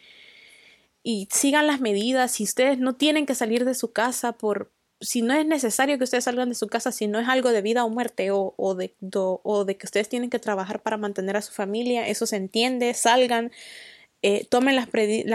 y 1.02 1.28
sigan 1.30 1.66
las 1.66 1.80
medidas, 1.80 2.32
si 2.32 2.44
ustedes 2.44 2.78
no 2.78 2.94
tienen 2.96 3.26
que 3.26 3.34
salir 3.34 3.64
de 3.64 3.74
su 3.74 3.92
casa 3.92 4.32
por, 4.32 4.72
si 5.00 5.22
no 5.22 5.34
es 5.34 5.46
necesario 5.46 5.98
que 5.98 6.04
ustedes 6.04 6.24
salgan 6.24 6.48
de 6.48 6.54
su 6.54 6.66
casa, 6.66 6.90
si 6.90 7.06
no 7.06 7.20
es 7.20 7.28
algo 7.28 7.50
de 7.50 7.62
vida 7.62 7.84
o 7.84 7.90
muerte 7.90 8.30
o, 8.32 8.54
o, 8.56 8.74
de, 8.74 8.94
o 9.14 9.64
de 9.64 9.76
que 9.76 9.86
ustedes 9.86 10.08
tienen 10.08 10.30
que 10.30 10.38
trabajar 10.38 10.82
para 10.82 10.96
mantener 10.96 11.36
a 11.36 11.42
su 11.42 11.52
familia, 11.52 12.08
eso 12.08 12.26
se 12.26 12.36
entiende, 12.36 12.92
salgan, 12.94 13.52
eh, 14.20 14.46
tomen 14.50 14.74
las, 14.74 14.92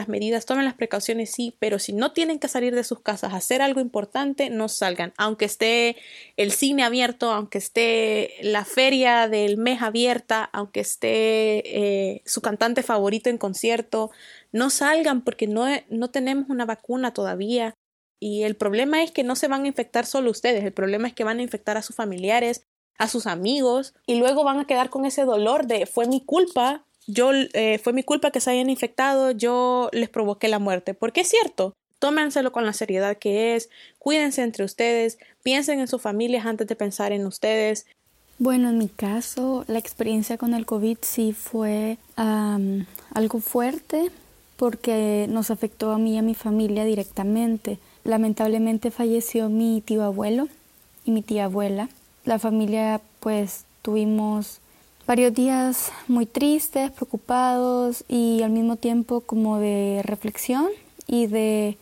medidas, 0.10 0.46
tomen 0.46 0.66
las 0.66 0.74
precauciones, 0.74 1.32
sí, 1.32 1.56
pero 1.60 1.80
si 1.80 1.94
no 1.94 2.12
tienen 2.12 2.38
que 2.38 2.50
salir 2.50 2.76
de 2.76 2.84
sus 2.84 3.00
casas 3.00 3.32
a 3.32 3.38
hacer 3.38 3.62
algo 3.62 3.80
importante, 3.80 4.50
no 4.50 4.68
salgan. 4.68 5.14
Aunque 5.18 5.46
esté 5.46 5.96
el 6.36 6.52
cine 6.52 6.84
abierto, 6.84 7.32
aunque 7.32 7.60
esté 7.60 8.34
la 8.42 8.66
feria 8.66 9.30
del 9.30 9.58
mes 9.58 9.82
abierta, 9.82 10.50
aunque 10.52 10.82
esté 10.82 11.64
eh, 11.66 12.22
su 12.26 12.42
cantante 12.42 12.84
favorito 12.84 13.30
en 13.30 13.38
concierto, 13.38 14.12
no 14.52 14.70
salgan 14.70 15.24
porque 15.24 15.48
no, 15.48 15.66
no 15.90 16.10
tenemos 16.10 16.50
una 16.50 16.66
vacuna 16.66 17.14
todavía. 17.14 17.76
Y 18.20 18.44
el 18.44 18.56
problema 18.58 19.02
es 19.02 19.12
que 19.12 19.24
no 19.24 19.38
se 19.38 19.48
van 19.48 19.64
a 19.64 19.68
infectar 19.68 20.06
solo 20.06 20.30
ustedes, 20.30 20.64
el 20.66 20.74
problema 20.74 21.08
es 21.08 21.14
que 21.14 21.24
van 21.24 21.40
a 21.40 21.44
infectar 21.44 21.78
a 21.78 21.82
sus 21.82 21.96
familiares, 21.96 22.66
a 22.98 23.08
sus 23.08 23.28
amigos, 23.28 23.94
y 24.06 24.16
luego 24.16 24.44
van 24.44 24.60
a 24.60 24.68
quedar 24.68 24.90
con 24.90 25.06
ese 25.06 25.24
dolor 25.24 25.68
de 25.68 25.86
fue 25.86 26.06
mi 26.06 26.20
culpa 26.20 26.86
yo 27.08 27.32
eh, 27.34 27.80
fue 27.84 27.94
mi 27.94 28.04
culpa 28.04 28.32
que 28.32 28.40
se 28.40 28.52
hayan 28.52 28.70
infectado, 28.70 29.32
yo 29.32 29.90
les 29.92 30.10
provoqué 30.10 30.48
la 30.48 30.60
muerte, 30.60 30.94
porque 30.94 31.22
es 31.22 31.30
cierto. 31.30 31.74
Tómenselo 32.00 32.52
con 32.52 32.66
la 32.66 32.74
seriedad 32.74 33.18
que 33.18 33.56
es, 33.56 33.70
cuídense 33.98 34.42
entre 34.42 34.66
ustedes, 34.66 35.20
piensen 35.42 35.80
en 35.80 35.88
sus 35.88 36.02
familias 36.02 36.46
antes 36.46 36.68
de 36.68 36.76
pensar 36.76 37.14
en 37.14 37.26
ustedes. 37.26 37.86
Bueno, 38.40 38.70
en 38.70 38.78
mi 38.78 38.90
caso, 38.90 39.64
la 39.68 39.80
experiencia 39.80 40.38
con 40.38 40.54
el 40.54 40.66
COVID 40.66 40.98
sí 41.02 41.32
fue 41.32 41.98
algo 42.18 43.40
fuerte 43.40 44.12
porque 44.58 45.28
nos 45.30 45.50
afectó 45.50 45.92
a 45.92 45.98
mí 45.98 46.16
y 46.16 46.18
a 46.18 46.24
mi 46.24 46.36
familia 46.36 46.84
directamente. 46.84 47.80
Lamentablemente 48.04 48.92
falleció 48.92 49.50
mi 49.50 49.82
tío 49.82 50.04
abuelo 50.04 50.50
y 51.06 51.12
mi 51.12 51.22
tía 51.22 51.46
abuela. 51.46 51.90
La 52.26 52.40
familia 52.40 53.02
pues 53.20 53.66
tuvimos 53.82 54.60
varios 55.06 55.34
días 55.34 55.92
muy 56.08 56.26
tristes, 56.26 56.92
preocupados 56.92 58.04
y 58.08 58.42
al 58.42 58.52
mismo 58.52 58.78
tiempo 58.78 59.22
como 59.22 59.60
de 59.60 60.02
reflexión 60.04 60.68
y 61.08 61.28
de 61.28 61.78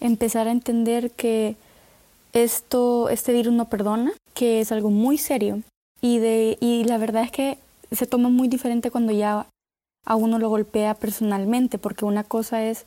empezar 0.00 0.48
a 0.48 0.52
entender 0.52 1.10
que 1.10 1.56
esto, 2.32 3.08
este 3.08 3.32
virus 3.32 3.54
no 3.54 3.68
perdona, 3.68 4.12
que 4.34 4.60
es 4.60 4.72
algo 4.72 4.90
muy 4.90 5.16
serio 5.16 5.62
y, 6.02 6.18
de, 6.18 6.58
y 6.60 6.84
la 6.84 6.98
verdad 6.98 7.24
es 7.24 7.30
que 7.30 7.58
se 7.92 8.06
toma 8.06 8.28
muy 8.28 8.48
diferente 8.48 8.90
cuando 8.90 9.12
ya 9.12 9.46
a 10.04 10.16
uno 10.16 10.38
lo 10.38 10.50
golpea 10.50 10.94
personalmente, 10.94 11.78
porque 11.78 12.04
una 12.04 12.24
cosa 12.24 12.64
es 12.64 12.84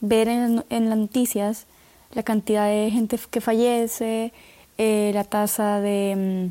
ver 0.00 0.28
en, 0.28 0.64
en 0.70 0.90
las 0.90 0.98
noticias 0.98 1.66
la 2.12 2.22
cantidad 2.22 2.66
de 2.66 2.90
gente 2.90 3.18
que 3.30 3.40
fallece, 3.40 4.32
eh, 4.78 5.12
la 5.14 5.24
tasa 5.24 5.80
de, 5.80 6.50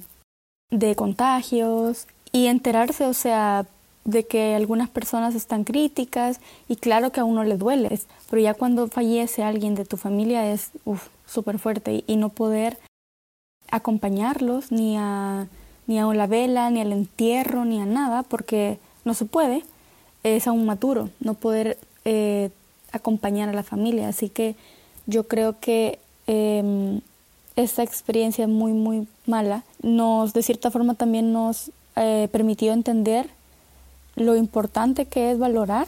mm, 0.72 0.78
de 0.78 0.96
contagios 0.96 2.08
y 2.32 2.48
enterarse, 2.48 3.06
o 3.06 3.14
sea, 3.14 3.66
de 4.06 4.26
que 4.26 4.56
algunas 4.56 4.90
personas 4.90 5.36
están 5.36 5.64
críticas 5.64 6.40
y 6.68 6.78
claro 6.78 7.12
que 7.12 7.20
a 7.20 7.26
uno 7.26 7.44
le 7.44 7.58
duele, 7.58 8.00
pero 8.30 8.42
ya 8.42 8.54
cuando 8.54 8.88
fallece 8.88 9.44
alguien 9.44 9.76
de 9.76 9.86
tu 9.86 9.98
familia 9.98 10.52
es 10.52 10.72
súper 11.28 11.60
fuerte 11.60 12.04
y, 12.08 12.16
no 12.16 12.30
poder 12.30 12.78
acompañarlos 13.70 14.72
ni 14.72 14.98
a, 14.98 15.48
ni 15.86 16.00
a 16.00 16.06
la 16.06 16.28
vela, 16.28 16.70
ni 16.72 16.82
al 16.82 16.92
entierro, 16.92 17.66
ni 17.66 17.80
a 17.80 17.86
nada, 17.86 18.24
porque 18.24 18.80
no 19.06 19.14
se 19.14 19.26
puede, 19.26 19.64
es 20.24 20.48
aún 20.48 20.66
maturo 20.66 21.10
no 21.20 21.34
poder 21.36 21.78
eh, 22.06 22.50
acompañar 22.92 23.50
a 23.50 23.54
la 23.54 23.64
familia. 23.64 24.08
Así 24.08 24.30
que 24.30 24.56
yo 25.06 25.28
creo 25.28 25.60
que 25.60 26.00
eh, 26.28 27.00
esta 27.56 27.84
experiencia 27.84 28.48
muy, 28.48 28.74
muy 28.74 29.08
mala 29.26 29.64
nos, 29.82 30.34
de 30.34 30.44
cierta 30.44 30.72
forma, 30.72 30.96
también 30.96 31.34
nos 31.34 31.72
eh, 32.00 32.30
permitió 32.32 32.74
entender 32.74 33.30
lo 34.16 34.36
importante 34.36 35.06
que 35.06 35.32
es 35.32 35.38
valorar 35.38 35.88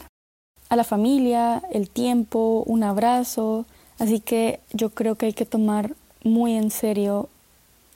a 0.68 0.76
la 0.76 0.84
familia, 0.84 1.62
el 1.72 1.88
tiempo, 1.88 2.62
un 2.66 2.82
abrazo. 2.82 3.66
Así 3.98 4.20
que 4.20 4.60
yo 4.72 4.90
creo 4.90 5.16
que 5.16 5.26
hay 5.26 5.32
que 5.32 5.46
tomar 5.46 5.94
muy 6.22 6.54
en 6.54 6.70
serio 6.70 7.28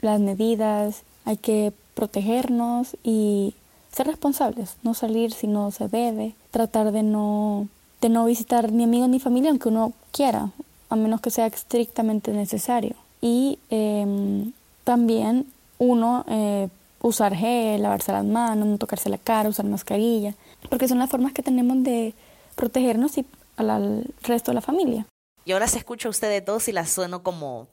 las 0.01 0.21
medidas, 0.21 1.03
hay 1.25 1.37
que 1.37 1.73
protegernos 1.95 2.97
y 3.03 3.55
ser 3.93 4.07
responsables, 4.07 4.77
no 4.83 4.95
salir 4.95 5.33
si 5.33 5.47
no 5.47 5.71
se 5.71 5.89
debe, 5.89 6.35
tratar 6.51 6.93
de 6.93 7.03
no, 7.03 7.69
de 8.01 8.09
no 8.09 8.27
visitar 8.27 8.73
ni 8.73 8.85
amigos 8.85 9.09
ni 9.09 9.19
familia 9.19 9.51
aunque 9.51 9.69
uno 9.69 9.93
quiera, 10.11 10.51
a 10.91 10.97
menos 10.97 11.21
que 11.21 11.31
sea 11.31 11.47
estrictamente 11.47 12.33
necesario. 12.33 12.95
Y 13.21 13.59
em, 13.71 14.53
también 14.85 15.47
uno 15.79 16.25
eh, 16.29 16.69
usar 17.07 17.35
gel, 17.35 17.83
lavarse 17.83 18.13
las 18.13 18.25
manos, 18.25 18.67
no 18.67 18.79
tocarse 18.79 19.09
la 19.09 19.19
cara, 19.19 19.49
usar 19.49 19.65
mascarilla, 19.67 20.35
porque 20.69 20.89
son 20.89 20.99
las 20.99 21.11
formas 21.11 21.33
que 21.33 21.43
tenemos 21.43 21.83
de 21.83 22.15
protegernos 22.55 23.17
y 23.19 23.27
al, 23.57 24.07
resto 24.23 24.51
de 24.51 24.57
la 24.57 24.61
familia. 24.61 25.07
Y 25.45 25.53
ahora 25.53 25.69
se 25.69 25.79
escucha 25.79 26.09
a 26.09 26.11
ustedes 26.11 26.45
dos 26.45 26.69
y 26.69 26.73
las 26.73 26.91
sueno 26.91 27.23
como 27.23 27.69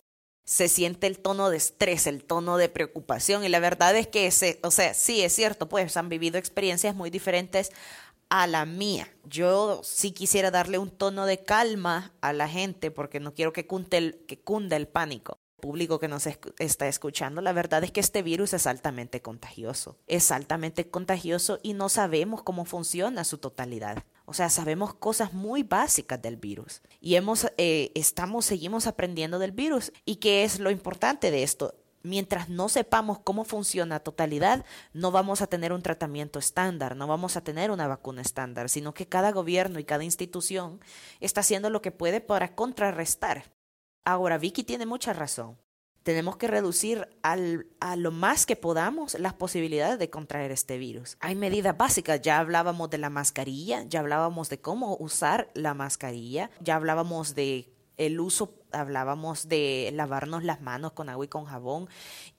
se 0.46 0.68
siente 0.68 1.08
el 1.08 1.20
tono 1.20 1.50
de 1.50 1.58
estrés, 1.58 2.06
el 2.06 2.24
tono 2.24 2.58
de 2.58 2.70
preocupación 2.70 3.44
y 3.44 3.50
la 3.50 3.60
verdad 3.60 3.96
es 3.96 4.08
que, 4.08 4.28
ese, 4.28 4.60
o 4.62 4.72
sea, 4.72 4.94
sí 4.94 5.22
es 5.22 5.34
cierto, 5.34 5.70
pues 5.70 5.96
han 5.98 6.10
vivido 6.10 6.38
experiencias 6.38 6.96
muy 6.96 7.10
diferentes 7.10 7.72
a 8.30 8.46
la 8.48 8.66
mía. 8.66 9.08
Yo 9.24 9.82
sí 9.84 10.12
quisiera 10.12 10.52
darle 10.52 10.78
un 10.78 10.90
tono 10.90 11.26
de 11.26 11.44
calma 11.44 12.12
a 12.22 12.34
la 12.34 12.50
gente 12.50 12.92
porque 12.92 13.20
no 13.20 13.34
quiero 13.34 13.54
que 13.54 13.66
cunde 13.66 14.24
que 14.28 14.40
cunda 14.40 14.76
el 14.76 14.88
pánico 14.88 15.38
público 15.64 15.98
que 15.98 16.10
nos 16.10 16.28
está 16.60 16.90
escuchando, 16.90 17.40
la 17.40 17.54
verdad 17.54 17.86
es 17.86 17.92
que 17.94 18.02
este 18.02 18.22
virus 18.22 18.52
es 18.54 18.68
altamente 18.68 19.22
contagioso. 19.22 19.96
Es 20.08 20.30
altamente 20.30 20.90
contagioso 20.90 21.62
y 21.64 21.72
no 21.72 21.88
sabemos 21.88 22.44
cómo 22.44 22.66
funciona 22.66 23.24
su 23.24 23.38
totalidad. 23.38 24.04
O 24.26 24.34
sea, 24.34 24.50
sabemos 24.50 24.94
cosas 24.94 25.32
muy 25.32 25.64
básicas 25.64 26.22
del 26.22 26.36
virus 26.36 26.82
y 27.00 27.16
hemos, 27.16 27.48
eh, 27.58 27.92
estamos, 27.96 28.44
seguimos 28.44 28.88
aprendiendo 28.88 29.40
del 29.40 29.54
virus. 29.54 29.94
¿Y 30.04 30.18
qué 30.18 30.44
es 30.44 30.60
lo 30.60 30.70
importante 30.70 31.32
de 31.32 31.44
esto? 31.44 31.76
Mientras 32.02 32.50
no 32.50 32.68
sepamos 32.68 33.20
cómo 33.20 33.46
funciona 33.46 33.96
a 33.96 34.00
totalidad, 34.02 34.66
no 34.92 35.12
vamos 35.12 35.42
a 35.42 35.48
tener 35.48 35.72
un 35.72 35.82
tratamiento 35.82 36.40
estándar, 36.40 36.98
no 36.98 37.08
vamos 37.08 37.38
a 37.38 37.42
tener 37.42 37.72
una 37.72 37.88
vacuna 37.88 38.22
estándar, 38.22 38.68
sino 38.68 38.94
que 38.94 39.08
cada 39.08 39.32
gobierno 39.32 39.80
y 39.80 39.86
cada 39.86 40.04
institución 40.04 40.82
está 41.22 41.40
haciendo 41.40 41.70
lo 41.70 41.82
que 41.82 41.92
puede 41.92 42.20
para 42.20 42.54
contrarrestar 42.54 43.46
Ahora, 44.06 44.38
Vicky 44.38 44.64
tiene 44.64 44.86
mucha 44.86 45.14
razón. 45.14 45.58
Tenemos 46.04 46.36
que 46.36 46.48
reducir 46.48 47.08
al, 47.22 47.68
a 47.80 47.96
lo 47.96 48.12
más 48.12 48.46
que 48.46 48.58
podamos 48.58 49.18
las 49.18 49.34
posibilidades 49.34 49.98
de 50.00 50.10
contraer 50.10 50.52
este 50.52 50.78
virus. 50.78 51.16
Hay 51.22 51.36
medidas 51.36 51.78
básicas, 51.78 52.22
ya 52.22 52.40
hablábamos 52.40 52.90
de 52.90 52.98
la 52.98 53.10
mascarilla, 53.10 53.84
ya 53.84 54.02
hablábamos 54.02 54.50
de 54.50 54.60
cómo 54.60 54.98
usar 54.98 55.50
la 55.54 55.74
mascarilla, 55.74 56.52
ya 56.60 56.76
hablábamos 56.76 57.36
de 57.36 57.73
el 57.98 58.20
uso, 58.20 58.56
hablábamos 58.72 59.48
de 59.48 59.92
lavarnos 59.94 60.44
las 60.44 60.62
manos 60.62 60.94
con 60.94 61.10
agua 61.10 61.26
y 61.26 61.28
con 61.28 61.46
jabón 61.46 61.88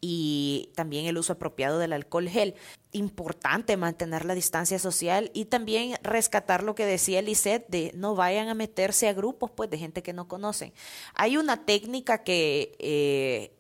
y 0.01 0.71
también 0.75 1.07
el 1.07 1.19
uso 1.19 1.35
apropiado 1.35 1.79
del 1.79 1.93
alcohol 1.93 2.29
gel. 2.29 2.55
Importante 2.93 3.77
mantener 3.77 4.25
la 4.25 4.35
distancia 4.35 4.79
social 4.79 5.31
y 5.35 5.47
también 5.47 5.97
rescatar 6.03 6.63
lo 6.63 6.75
que 6.75 6.87
decía 6.87 7.23
Lisette 7.23 7.69
de 7.69 7.93
no 7.95 8.15
vayan 8.15 8.49
a 8.49 8.55
meterse 8.55 9.09
a 9.09 9.13
grupos 9.13 9.51
pues 9.51 9.71
de 9.71 9.79
gente 9.79 10.03
que 10.03 10.13
no 10.13 10.29
conocen. 10.29 10.73
Hay 11.15 11.37
una 11.37 11.65
técnica 11.65 12.23
que 12.23 12.77
eh, 12.79 13.57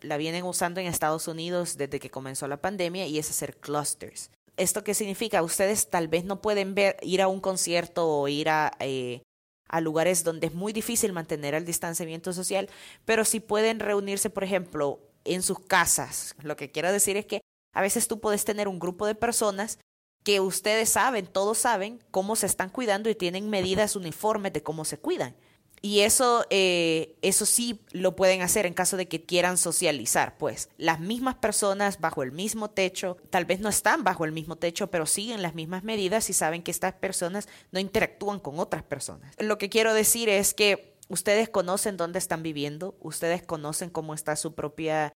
la 0.00 0.16
vienen 0.16 0.44
usando 0.44 0.80
en 0.80 0.86
Estados 0.86 1.28
Unidos 1.28 1.76
desde 1.76 2.00
que 2.00 2.10
comenzó 2.10 2.48
la 2.48 2.60
pandemia 2.60 3.06
y 3.06 3.18
es 3.18 3.30
hacer 3.30 3.56
clusters. 3.56 4.30
¿Esto 4.56 4.84
qué 4.84 4.94
significa? 4.94 5.42
Ustedes 5.42 5.88
tal 5.88 6.08
vez 6.08 6.24
no 6.24 6.42
pueden 6.42 6.74
ver, 6.74 6.96
ir 7.02 7.22
a 7.22 7.28
un 7.28 7.40
concierto 7.40 8.06
o 8.06 8.28
ir 8.28 8.50
a, 8.50 8.72
eh, 8.80 9.22
a 9.72 9.80
lugares 9.80 10.22
donde 10.22 10.46
es 10.46 10.54
muy 10.54 10.72
difícil 10.72 11.12
mantener 11.12 11.54
el 11.54 11.64
distanciamiento 11.64 12.32
social, 12.32 12.68
pero 13.04 13.24
si 13.24 13.40
pueden 13.40 13.80
reunirse, 13.80 14.30
por 14.30 14.44
ejemplo, 14.44 15.00
en 15.24 15.42
sus 15.42 15.58
casas. 15.58 16.36
Lo 16.42 16.56
que 16.56 16.70
quiero 16.70 16.92
decir 16.92 17.16
es 17.16 17.26
que 17.26 17.40
a 17.74 17.80
veces 17.80 18.06
tú 18.06 18.20
puedes 18.20 18.44
tener 18.44 18.68
un 18.68 18.78
grupo 18.78 19.06
de 19.06 19.14
personas 19.14 19.78
que 20.24 20.40
ustedes 20.40 20.90
saben, 20.90 21.26
todos 21.26 21.58
saben 21.58 22.04
cómo 22.10 22.36
se 22.36 22.46
están 22.46 22.68
cuidando 22.68 23.08
y 23.08 23.14
tienen 23.14 23.50
medidas 23.50 23.96
uniformes 23.96 24.52
de 24.52 24.62
cómo 24.62 24.84
se 24.84 24.98
cuidan. 24.98 25.34
Y 25.84 26.00
eso, 26.00 26.46
eh, 26.50 27.16
eso 27.22 27.44
sí 27.44 27.80
lo 27.90 28.14
pueden 28.14 28.40
hacer 28.40 28.66
en 28.66 28.72
caso 28.72 28.96
de 28.96 29.08
que 29.08 29.24
quieran 29.24 29.58
socializar, 29.58 30.38
pues. 30.38 30.68
Las 30.78 31.00
mismas 31.00 31.34
personas 31.34 31.98
bajo 31.98 32.22
el 32.22 32.30
mismo 32.30 32.70
techo, 32.70 33.16
tal 33.30 33.46
vez 33.46 33.58
no 33.58 33.68
están 33.68 34.04
bajo 34.04 34.24
el 34.24 34.30
mismo 34.30 34.54
techo, 34.54 34.92
pero 34.92 35.06
siguen 35.06 35.42
las 35.42 35.56
mismas 35.56 35.82
medidas 35.82 36.30
y 36.30 36.34
saben 36.34 36.62
que 36.62 36.70
estas 36.70 36.94
personas 36.94 37.48
no 37.72 37.80
interactúan 37.80 38.38
con 38.38 38.60
otras 38.60 38.84
personas. 38.84 39.34
Lo 39.40 39.58
que 39.58 39.68
quiero 39.68 39.92
decir 39.92 40.28
es 40.28 40.54
que 40.54 40.94
ustedes 41.08 41.48
conocen 41.48 41.96
dónde 41.96 42.20
están 42.20 42.44
viviendo, 42.44 42.96
ustedes 43.00 43.42
conocen 43.42 43.90
cómo 43.90 44.14
está 44.14 44.36
su 44.36 44.54
propia 44.54 45.12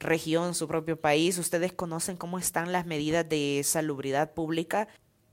región, 0.00 0.56
su 0.56 0.66
propio 0.66 1.00
país, 1.00 1.38
ustedes 1.38 1.72
conocen 1.72 2.16
cómo 2.16 2.40
están 2.40 2.72
las 2.72 2.86
medidas 2.86 3.28
de 3.28 3.62
salubridad 3.64 4.34
pública, 4.34 4.88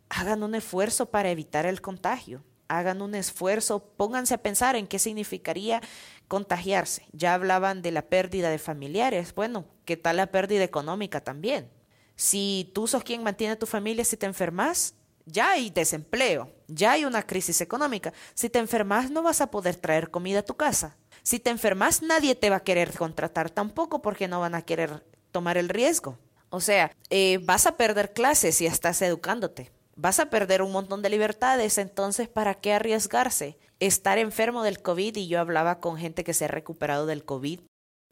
hagan 0.09 0.43
un 0.43 0.53
esfuerzo 0.53 1.07
para 1.07 1.31
evitar 1.31 1.65
el 1.65 1.81
contagio 1.81 2.43
hagan 2.67 3.01
un 3.01 3.15
esfuerzo, 3.15 3.83
pónganse 3.97 4.33
a 4.33 4.41
pensar 4.41 4.75
en 4.75 4.87
qué 4.87 4.99
significaría 4.99 5.81
contagiarse. 6.27 7.05
Ya 7.11 7.33
hablaban 7.33 7.81
de 7.81 7.91
la 7.91 8.03
pérdida 8.03 8.49
de 8.49 8.59
familiares. 8.59 9.33
Bueno, 9.35 9.65
¿qué 9.85 9.97
tal 9.97 10.17
la 10.17 10.27
pérdida 10.27 10.63
económica 10.63 11.21
también? 11.21 11.69
Si 12.15 12.71
tú 12.73 12.87
sos 12.87 13.03
quien 13.03 13.23
mantiene 13.23 13.53
a 13.53 13.59
tu 13.59 13.65
familia, 13.65 14.05
si 14.05 14.17
te 14.17 14.25
enfermas, 14.25 14.95
ya 15.25 15.51
hay 15.51 15.69
desempleo, 15.69 16.51
ya 16.67 16.93
hay 16.93 17.05
una 17.05 17.23
crisis 17.23 17.61
económica. 17.61 18.13
Si 18.33 18.49
te 18.49 18.59
enfermas, 18.59 19.11
no 19.11 19.23
vas 19.23 19.41
a 19.41 19.51
poder 19.51 19.75
traer 19.75 20.09
comida 20.11 20.39
a 20.39 20.45
tu 20.45 20.55
casa. 20.55 20.97
Si 21.23 21.39
te 21.39 21.49
enfermas, 21.49 22.01
nadie 22.01 22.35
te 22.35 22.49
va 22.49 22.57
a 22.57 22.63
querer 22.63 22.91
contratar 22.93 23.49
tampoco 23.49 24.01
porque 24.01 24.27
no 24.27 24.39
van 24.39 24.55
a 24.55 24.61
querer 24.61 25.03
tomar 25.31 25.57
el 25.57 25.69
riesgo. 25.69 26.17
O 26.49 26.61
sea, 26.61 26.91
eh, 27.09 27.39
vas 27.43 27.65
a 27.65 27.75
perder 27.75 28.13
clases 28.13 28.55
si 28.55 28.65
estás 28.65 29.01
educándote 29.01 29.71
vas 29.95 30.19
a 30.19 30.29
perder 30.29 30.61
un 30.61 30.71
montón 30.71 31.01
de 31.01 31.09
libertades, 31.09 31.77
entonces 31.77 32.27
¿para 32.27 32.55
qué 32.55 32.73
arriesgarse? 32.73 33.57
Estar 33.79 34.17
enfermo 34.17 34.63
del 34.63 34.81
COVID, 34.81 35.15
y 35.15 35.27
yo 35.27 35.39
hablaba 35.39 35.79
con 35.79 35.97
gente 35.97 36.23
que 36.23 36.33
se 36.33 36.45
ha 36.45 36.49
recuperado 36.49 37.05
del 37.05 37.25
COVID, 37.25 37.61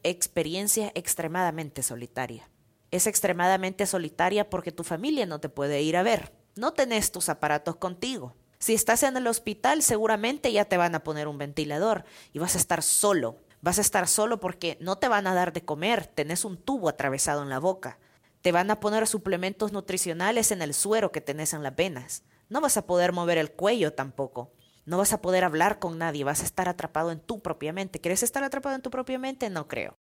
experiencia 0.02 0.90
extremadamente 0.94 1.82
solitaria. 1.82 2.50
Es 2.90 3.06
extremadamente 3.06 3.86
solitaria 3.86 4.48
porque 4.50 4.72
tu 4.72 4.84
familia 4.84 5.26
no 5.26 5.40
te 5.40 5.48
puede 5.48 5.82
ir 5.82 5.96
a 5.96 6.02
ver, 6.02 6.32
no 6.56 6.72
tenés 6.72 7.12
tus 7.12 7.28
aparatos 7.28 7.76
contigo. 7.76 8.34
Si 8.58 8.72
estás 8.72 9.02
en 9.02 9.16
el 9.16 9.26
hospital, 9.26 9.82
seguramente 9.82 10.52
ya 10.52 10.64
te 10.64 10.76
van 10.76 10.94
a 10.94 11.04
poner 11.04 11.28
un 11.28 11.36
ventilador 11.36 12.04
y 12.32 12.38
vas 12.38 12.54
a 12.54 12.58
estar 12.58 12.82
solo. 12.82 13.36
Vas 13.60 13.78
a 13.78 13.82
estar 13.82 14.06
solo 14.08 14.40
porque 14.40 14.78
no 14.80 14.96
te 14.96 15.08
van 15.08 15.26
a 15.26 15.34
dar 15.34 15.52
de 15.52 15.64
comer, 15.64 16.06
tenés 16.06 16.44
un 16.44 16.56
tubo 16.56 16.88
atravesado 16.88 17.42
en 17.42 17.48
la 17.48 17.58
boca 17.58 17.98
te 18.44 18.52
van 18.52 18.70
a 18.70 18.78
poner 18.78 19.06
suplementos 19.06 19.72
nutricionales 19.72 20.50
en 20.50 20.60
el 20.60 20.74
suero 20.74 21.10
que 21.10 21.22
tenés 21.22 21.54
en 21.54 21.62
las 21.62 21.74
venas. 21.74 22.24
No 22.50 22.60
vas 22.60 22.76
a 22.76 22.86
poder 22.86 23.12
mover 23.12 23.38
el 23.38 23.52
cuello 23.52 23.94
tampoco. 23.94 24.52
No 24.84 24.98
vas 24.98 25.14
a 25.14 25.22
poder 25.22 25.44
hablar 25.44 25.78
con 25.78 25.96
nadie, 25.96 26.24
vas 26.24 26.42
a 26.42 26.44
estar 26.44 26.68
atrapado 26.68 27.10
en 27.10 27.20
tu 27.20 27.40
propia 27.40 27.72
mente. 27.72 28.02
¿Quieres 28.02 28.22
estar 28.22 28.44
atrapado 28.44 28.74
en 28.74 28.82
tu 28.82 28.90
propia 28.90 29.18
mente? 29.18 29.48
No 29.48 29.66
creo. 29.66 29.96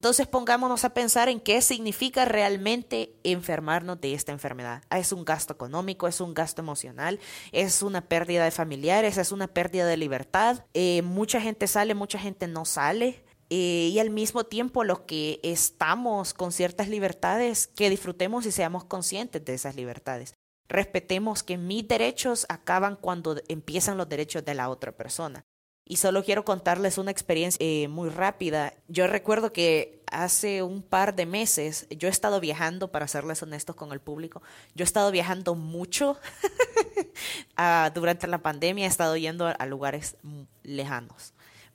Entonces 0.00 0.26
pongámonos 0.26 0.86
a 0.86 0.94
pensar 0.94 1.28
en 1.28 1.40
qué 1.40 1.60
significa 1.60 2.24
realmente 2.24 3.20
enfermarnos 3.22 4.00
de 4.00 4.14
esta 4.14 4.32
enfermedad. 4.32 4.82
Ah, 4.88 4.98
es 4.98 5.12
un 5.12 5.26
gasto 5.26 5.52
económico, 5.52 6.08
es 6.08 6.22
un 6.22 6.32
gasto 6.32 6.62
emocional, 6.62 7.20
es 7.52 7.82
una 7.82 8.08
pérdida 8.08 8.44
de 8.44 8.50
familiares, 8.50 9.18
es 9.18 9.30
una 9.30 9.48
pérdida 9.48 9.84
de 9.84 9.98
libertad. 9.98 10.64
Eh, 10.72 11.02
mucha 11.02 11.38
gente 11.38 11.66
sale, 11.66 11.94
mucha 11.94 12.18
gente 12.18 12.46
no 12.48 12.64
sale. 12.64 13.23
Eh, 13.50 13.90
y 13.92 13.98
al 13.98 14.10
mismo 14.10 14.44
tiempo 14.44 14.84
los 14.84 15.00
que 15.00 15.40
estamos 15.42 16.34
con 16.34 16.52
ciertas 16.52 16.88
libertades, 16.88 17.66
que 17.66 17.90
disfrutemos 17.90 18.46
y 18.46 18.52
seamos 18.52 18.84
conscientes 18.84 19.44
de 19.44 19.54
esas 19.54 19.76
libertades. 19.76 20.34
Respetemos 20.68 21.42
que 21.42 21.58
mis 21.58 21.86
derechos 21.86 22.46
acaban 22.48 22.96
cuando 22.96 23.36
empiezan 23.48 23.98
los 23.98 24.08
derechos 24.08 24.44
de 24.44 24.54
la 24.54 24.70
otra 24.70 24.92
persona. 24.92 25.44
Y 25.86 25.96
solo 25.96 26.24
quiero 26.24 26.46
contarles 26.46 26.96
una 26.96 27.10
experiencia 27.10 27.58
eh, 27.60 27.88
muy 27.88 28.08
rápida. 28.08 28.72
Yo 28.88 29.06
recuerdo 29.06 29.52
que 29.52 30.02
hace 30.10 30.62
un 30.62 30.82
par 30.82 31.14
de 31.14 31.26
meses 31.26 31.86
yo 31.90 32.08
he 32.08 32.10
estado 32.10 32.40
viajando, 32.40 32.90
para 32.90 33.08
serles 33.08 33.42
honestos 33.42 33.76
con 33.76 33.92
el 33.92 34.00
público, 34.00 34.42
yo 34.74 34.82
he 34.82 34.86
estado 34.86 35.10
viajando 35.10 35.54
mucho 35.54 36.18
durante 37.94 38.26
la 38.26 38.38
pandemia, 38.38 38.86
he 38.86 38.88
estado 38.88 39.16
yendo 39.16 39.46
a, 39.46 39.66
lugares 39.66 40.16
lejanos 40.62 41.33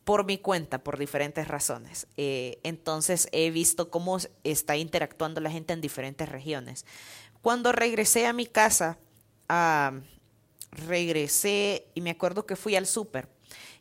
por 0.10 0.26
mi 0.26 0.39
cuenta, 0.39 0.84
por 0.84 0.98
diferentes 0.98 1.48
razones. 1.48 2.08
Eh, 2.17 2.60
entonces 2.63 3.30
he 3.32 3.52
visto 3.52 3.91
cómo 3.91 4.17
está 4.43 4.76
interactuando 4.76 5.39
la 5.39 5.52
gente 5.52 5.74
en 5.74 5.82
diferentes 5.82 6.28
regiones. 6.28 6.88
Cuando 7.43 7.72
regresé 7.72 8.26
a 8.26 8.34
mi 8.34 8.48
casa, 8.48 8.98
regresé 10.72 11.91
y 11.93 12.02
me 12.02 12.10
acuerdo 12.10 12.48
que 12.48 12.56
fui 12.56 12.76
al 12.76 12.88
súper 12.88 13.30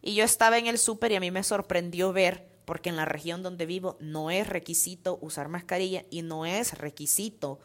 y 0.03 0.17
yo 0.17 0.23
estaba 0.23 0.59
en 0.59 0.67
el 0.67 0.77
súper 0.77 1.13
y 1.13 1.17
a 1.17 1.21
mí 1.21 1.31
me 1.31 1.43
sorprendió 1.43 2.13
ver, 2.13 2.47
porque 2.67 2.91
en 2.91 2.97
la 2.97 3.07
región 3.07 3.43
donde 3.43 3.65
vivo 3.65 3.97
no 3.99 4.31
es 4.31 4.47
requisito 4.51 5.19
usar 5.23 5.49
mascarilla 5.49 6.05
y 6.11 6.21
no 6.21 6.45
es 6.45 6.77
requisito 6.77 7.59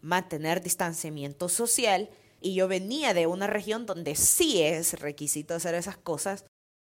mantener 0.00 0.64
distanciamiento 0.64 1.48
social. 1.48 2.10
Y 2.40 2.54
yo 2.54 2.66
venía 2.66 3.14
de 3.14 3.28
una 3.28 3.46
región 3.46 3.86
donde 3.86 4.16
sí 4.16 4.62
es 4.62 4.98
requisito 4.98 5.54
hacer 5.54 5.76
esas 5.76 5.96
cosas. 5.96 6.44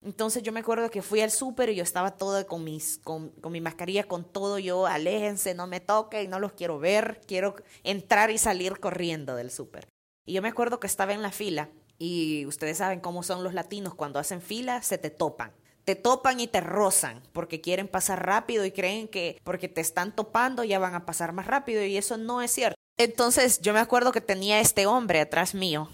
Entonces 0.04 0.42
yo 0.42 0.52
me 0.52 0.60
acuerdo 0.60 0.90
que 0.90 1.00
fui 1.00 1.20
al 1.20 1.30
súper 1.30 1.70
y 1.70 1.76
yo 1.76 1.84
estaba 1.84 2.16
todo 2.16 2.44
con, 2.46 2.64
mis, 2.64 2.98
con, 3.04 3.30
con, 3.30 3.52
mi 3.52 3.60
mascarilla, 3.60 4.04
con 4.04 4.24
todo, 4.24 4.58
yo 4.58 4.86
aléjense, 4.86 5.54
no 5.54 5.66
me 5.68 5.78
toquen, 5.78 6.28
no 6.28 6.40
los 6.40 6.52
quiero 6.52 6.80
ver, 6.80 7.20
quiero 7.26 7.54
entrar 7.84 8.30
y 8.30 8.38
salir 8.38 8.80
corriendo 8.80 9.36
del 9.36 9.50
súper. 9.50 9.88
Y 10.24 10.32
yo 10.32 10.42
me 10.42 10.48
acuerdo 10.48 10.80
que 10.80 10.88
estaba 10.88 11.12
en 11.12 11.22
la 11.22 11.30
fila 11.30 11.70
y 11.98 12.46
ustedes 12.46 12.78
saben 12.78 12.98
cómo 12.98 13.22
son 13.22 13.44
los 13.44 13.54
latinos, 13.54 13.94
cuando 13.94 14.18
hacen 14.18 14.42
fila 14.42 14.82
se 14.82 14.98
te 14.98 15.10
topan. 15.10 15.52
Te 15.84 15.96
topan 15.96 16.38
y 16.38 16.46
te 16.46 16.60
rozan 16.60 17.22
porque 17.32 17.60
quieren 17.60 17.88
pasar 17.88 18.24
rápido 18.24 18.64
y 18.64 18.72
creen 18.72 19.08
que 19.08 19.40
porque 19.42 19.68
te 19.68 19.80
están 19.80 20.14
topando 20.14 20.62
ya 20.62 20.78
van 20.78 20.94
a 20.94 21.06
pasar 21.06 21.32
más 21.32 21.46
rápido 21.46 21.84
y 21.84 21.96
eso 21.96 22.16
no 22.16 22.42
es 22.42 22.52
cierto. 22.52 22.76
Entonces 22.98 23.60
yo 23.60 23.72
me 23.72 23.80
acuerdo 23.80 24.12
que 24.12 24.20
tenía 24.20 24.60
este 24.60 24.86
hombre 24.86 25.20
atrás 25.20 25.54
mío, 25.54 25.88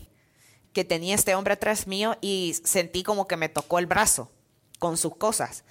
que 0.72 0.84
tenía 0.84 1.14
este 1.14 1.34
hombre 1.34 1.54
atrás 1.54 1.86
mío 1.86 2.16
y 2.20 2.56
sentí 2.64 3.02
como 3.02 3.26
que 3.26 3.36
me 3.36 3.48
tocó 3.48 3.78
el 3.78 3.86
brazo 3.86 4.30
con 4.78 4.96
sus 4.96 5.16
cosas. 5.16 5.64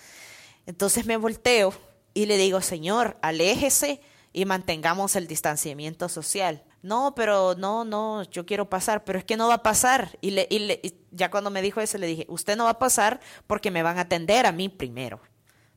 Entonces 0.66 1.06
me 1.06 1.18
volteo 1.18 1.74
y 2.14 2.26
le 2.26 2.38
digo, 2.38 2.62
Señor, 2.62 3.18
aléjese 3.22 4.02
y 4.34 4.46
mantengamos 4.46 5.16
el 5.16 5.28
distanciamiento 5.28 6.10
social 6.10 6.64
no, 6.88 7.16
pero 7.16 7.56
no, 7.56 7.84
no, 7.84 8.24
yo 8.24 8.46
quiero 8.46 8.70
pasar, 8.70 9.04
pero 9.04 9.20
es 9.20 9.26
que 9.26 9.38
no 9.38 9.48
va 9.48 9.56
a 9.56 9.64
pasar. 9.64 10.18
Y, 10.22 10.32
le, 10.32 10.48
y, 10.50 10.94
ya 11.12 11.30
cuando 11.30 11.50
me 11.50 11.62
dijo 11.62 11.82
eso, 11.82 11.98
le 11.98 12.08
dije, 12.08 12.26
usted 12.30 12.56
no 12.56 12.66
va 12.66 12.72
a 12.72 12.80
pasar 12.80 13.20
porque 13.46 13.72
me 13.72 13.84
van 13.84 13.98
a 13.98 14.02
atender 14.02 14.46
a 14.46 14.52
mí 14.52 14.70
primero. 14.70 15.20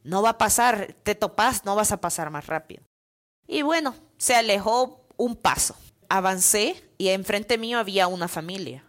No 0.05 0.23
va 0.23 0.31
a 0.31 0.39
pasar, 0.39 0.95
te 1.03 1.15
topas, 1.15 1.65
no 1.65 1.75
vas 1.75 1.93
a 1.93 2.01
pasar 2.01 2.31
más 2.31 2.47
rápido. 2.47 2.85
Y 3.47 3.63
bueno, 3.63 3.95
se 4.19 4.35
alejó 4.35 5.05
un 5.17 5.37
paso. 5.37 5.75
Avancé 6.09 6.83
y 6.97 7.09
enfrente 7.09 7.59
mío 7.59 7.79
había 7.79 8.07
una 8.07 8.29
familia. 8.29 8.85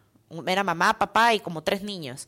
Era 0.47 0.63
mamá, 0.63 0.97
papá 0.97 1.33
y 1.33 1.39
como 1.39 1.63
tres 1.63 1.81
niños. 1.81 2.27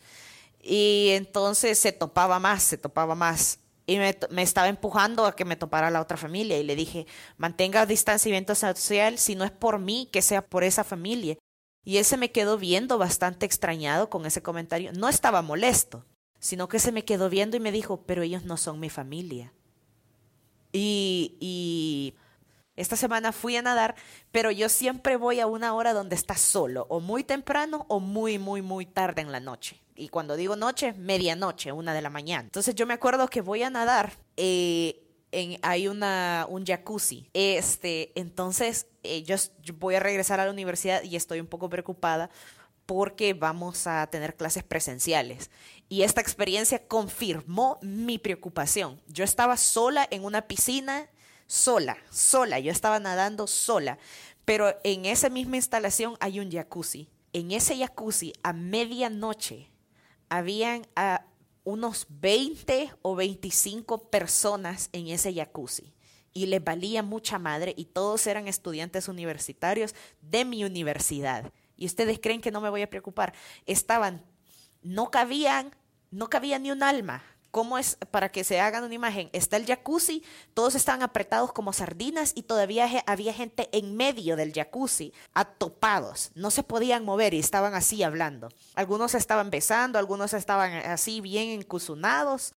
Y 0.62 1.10
entonces 1.12 1.78
se 1.78 1.92
topaba 1.92 2.40
más, 2.40 2.64
se 2.64 2.78
topaba 2.78 3.16
más 3.16 3.60
y 3.86 3.98
me, 3.98 4.42
estaba 4.42 4.70
empujando 4.70 5.26
a 5.26 5.36
que 5.36 5.44
me 5.44 5.58
topara 5.58 5.92
la 5.92 6.02
otra 6.02 6.16
familia 6.16 6.58
y 6.58 6.64
le 6.64 6.76
dije, 6.76 7.06
mantenga 7.38 7.86
distanciamiento 7.86 8.56
social, 8.56 9.18
si 9.18 9.36
no 9.36 9.44
es 9.44 9.52
por 9.52 9.80
mí, 9.80 10.08
que 10.12 10.22
sea 10.22 10.46
por 10.46 10.64
esa 10.64 10.84
familia. 10.84 11.38
Y 11.84 11.98
él 11.98 12.06
se 12.06 12.16
me 12.16 12.32
quedó 12.32 12.58
viendo 12.58 12.98
bastante 12.98 13.46
extrañado 13.46 14.10
con 14.10 14.26
ese 14.26 14.42
comentario. 14.42 14.94
No 14.94 15.10
estaba 15.10 15.42
molesto, 15.42 16.06
sino 16.40 16.70
que 16.70 16.80
se 16.80 16.94
me 16.94 17.04
quedó 17.04 17.30
viendo 17.30 17.58
y 17.58 17.60
me 17.60 17.74
dijo, 17.74 18.04
pero 18.06 18.22
ellos 18.22 18.46
no 18.46 18.56
son 18.56 18.80
mi 18.80 18.90
familia. 18.90 19.52
Y, 20.72 21.36
y 21.42 22.16
esta 22.76 22.96
semana 22.96 23.32
fui 23.32 23.56
a 23.56 23.62
nadar, 23.62 23.96
pero 24.32 24.52
yo 24.52 24.70
siempre 24.70 25.18
voy 25.18 25.40
a 25.40 25.48
una 25.48 25.74
hora 25.74 25.94
donde 25.94 26.16
está 26.16 26.36
solo, 26.36 26.86
o 26.90 27.00
muy 27.00 27.24
temprano 27.24 27.86
o 27.90 28.00
muy, 28.00 28.40
muy, 28.40 28.62
muy 28.62 28.86
tarde 28.86 29.22
en 29.22 29.32
la 29.32 29.40
noche 29.40 29.84
y 29.96 30.10
cuando 30.10 30.36
digo 30.36 30.56
noche, 30.56 30.94
medianoche, 30.94 31.72
una 31.72 31.94
de 31.94 32.02
la 32.02 32.10
mañana. 32.10 32.44
Entonces 32.44 32.76
yo 32.76 32.86
me 32.86 32.94
acuerdo 32.94 33.28
que 33.28 33.42
voy 33.42 33.64
a 33.64 33.70
nadar. 33.70 34.14
Eh, 34.38 35.00
en, 35.32 35.58
hay 35.62 35.88
una, 35.88 36.46
un 36.50 36.66
jacuzzi. 36.66 37.30
Este, 37.34 38.12
entonces, 38.16 38.88
eh, 39.04 39.24
yo, 39.24 39.36
voy 39.80 39.96
a 39.96 40.00
regresar 40.00 40.40
a 40.40 40.46
la 40.46 40.52
universidad 40.52 41.04
y 41.04 41.16
estoy 41.16 41.40
un 41.40 41.48
poco 41.48 41.70
preocupada 41.70 42.30
porque 42.86 43.34
vamos 43.34 43.88
a 43.88 44.06
tener 44.08 44.36
clases 44.36 44.64
presenciales. 44.64 45.50
Y 45.90 46.04
esta 46.04 46.22
experiencia 46.22 46.88
confirmó 46.88 47.80
mi 47.82 48.18
preocupación. 48.18 49.02
Yo 49.08 49.24
estaba 49.24 49.58
sola 49.58 50.08
en 50.12 50.24
una 50.24 50.44
piscina, 50.44 51.10
sola, 51.48 51.98
sola. 52.10 52.60
Yo 52.60 52.72
estaba 52.72 53.00
nadando 53.00 53.48
sola. 53.48 53.98
Pero 54.46 54.76
en 54.84 55.06
esa 55.06 55.30
misma 55.30 55.56
instalación 55.56 56.16
hay 56.20 56.40
un 56.40 56.52
jacuzzi. 56.52 57.10
En 57.32 57.52
ese 57.52 57.78
jacuzzi, 57.78 58.34
a 58.44 58.54
medianoche, 58.54 59.72
habían 60.30 60.86
ah, 60.96 61.26
unos 61.64 62.06
20 62.10 62.92
o 63.02 63.16
25 63.16 64.10
personas 64.10 64.90
en 64.92 65.08
ese 65.08 65.34
jacuzzi 65.34 65.94
y 66.34 66.48
les 66.48 66.64
valía 66.64 67.04
mucha 67.04 67.40
madre 67.40 67.74
y 67.78 67.86
todos 67.86 68.26
eran 68.28 68.48
estudiantes 68.48 69.08
universitarios 69.08 69.96
de 70.22 70.46
mi 70.46 70.64
universidad. 70.64 71.52
Y 71.78 71.86
ustedes 71.86 72.20
creen 72.20 72.42
que 72.42 72.52
no 72.52 72.62
me 72.62 72.70
voy 72.70 72.82
a 72.82 72.90
preocupar. 72.90 73.34
Estaban, 73.66 74.26
no 74.82 75.12
cabían, 75.12 75.76
no 76.12 76.30
cabía 76.30 76.60
ni 76.60 76.72
un 76.72 76.84
alma 76.84 77.24
¿Cómo 77.54 77.78
es 77.78 77.98
para 78.10 78.30
que 78.30 78.44
se 78.44 78.60
hagan 78.60 78.84
una 78.84 78.96
imagen? 78.96 79.30
Está 79.32 79.58
el 79.58 79.68
jacuzzi, 79.68 80.24
todos 80.56 80.74
estaban 80.74 81.04
apretados 81.04 81.54
como 81.54 81.72
sardinas 81.72 82.32
y 82.34 82.42
todavía 82.42 82.90
había 83.06 83.32
gente 83.32 83.70
en 83.72 83.96
medio 83.96 84.36
del 84.36 84.52
jacuzzi, 84.52 85.14
atopados, 85.36 86.32
no 86.34 86.50
se 86.50 86.64
podían 86.64 87.06
mover 87.06 87.36
y 87.36 87.40
estaban 87.40 87.76
así 87.76 88.02
hablando. 88.02 88.50
Algunos 88.74 89.14
estaban 89.14 89.52
besando, 89.52 90.00
algunos 90.00 90.34
estaban 90.34 90.74
así 90.74 91.22
bien 91.22 91.50
encusunados, 91.50 92.56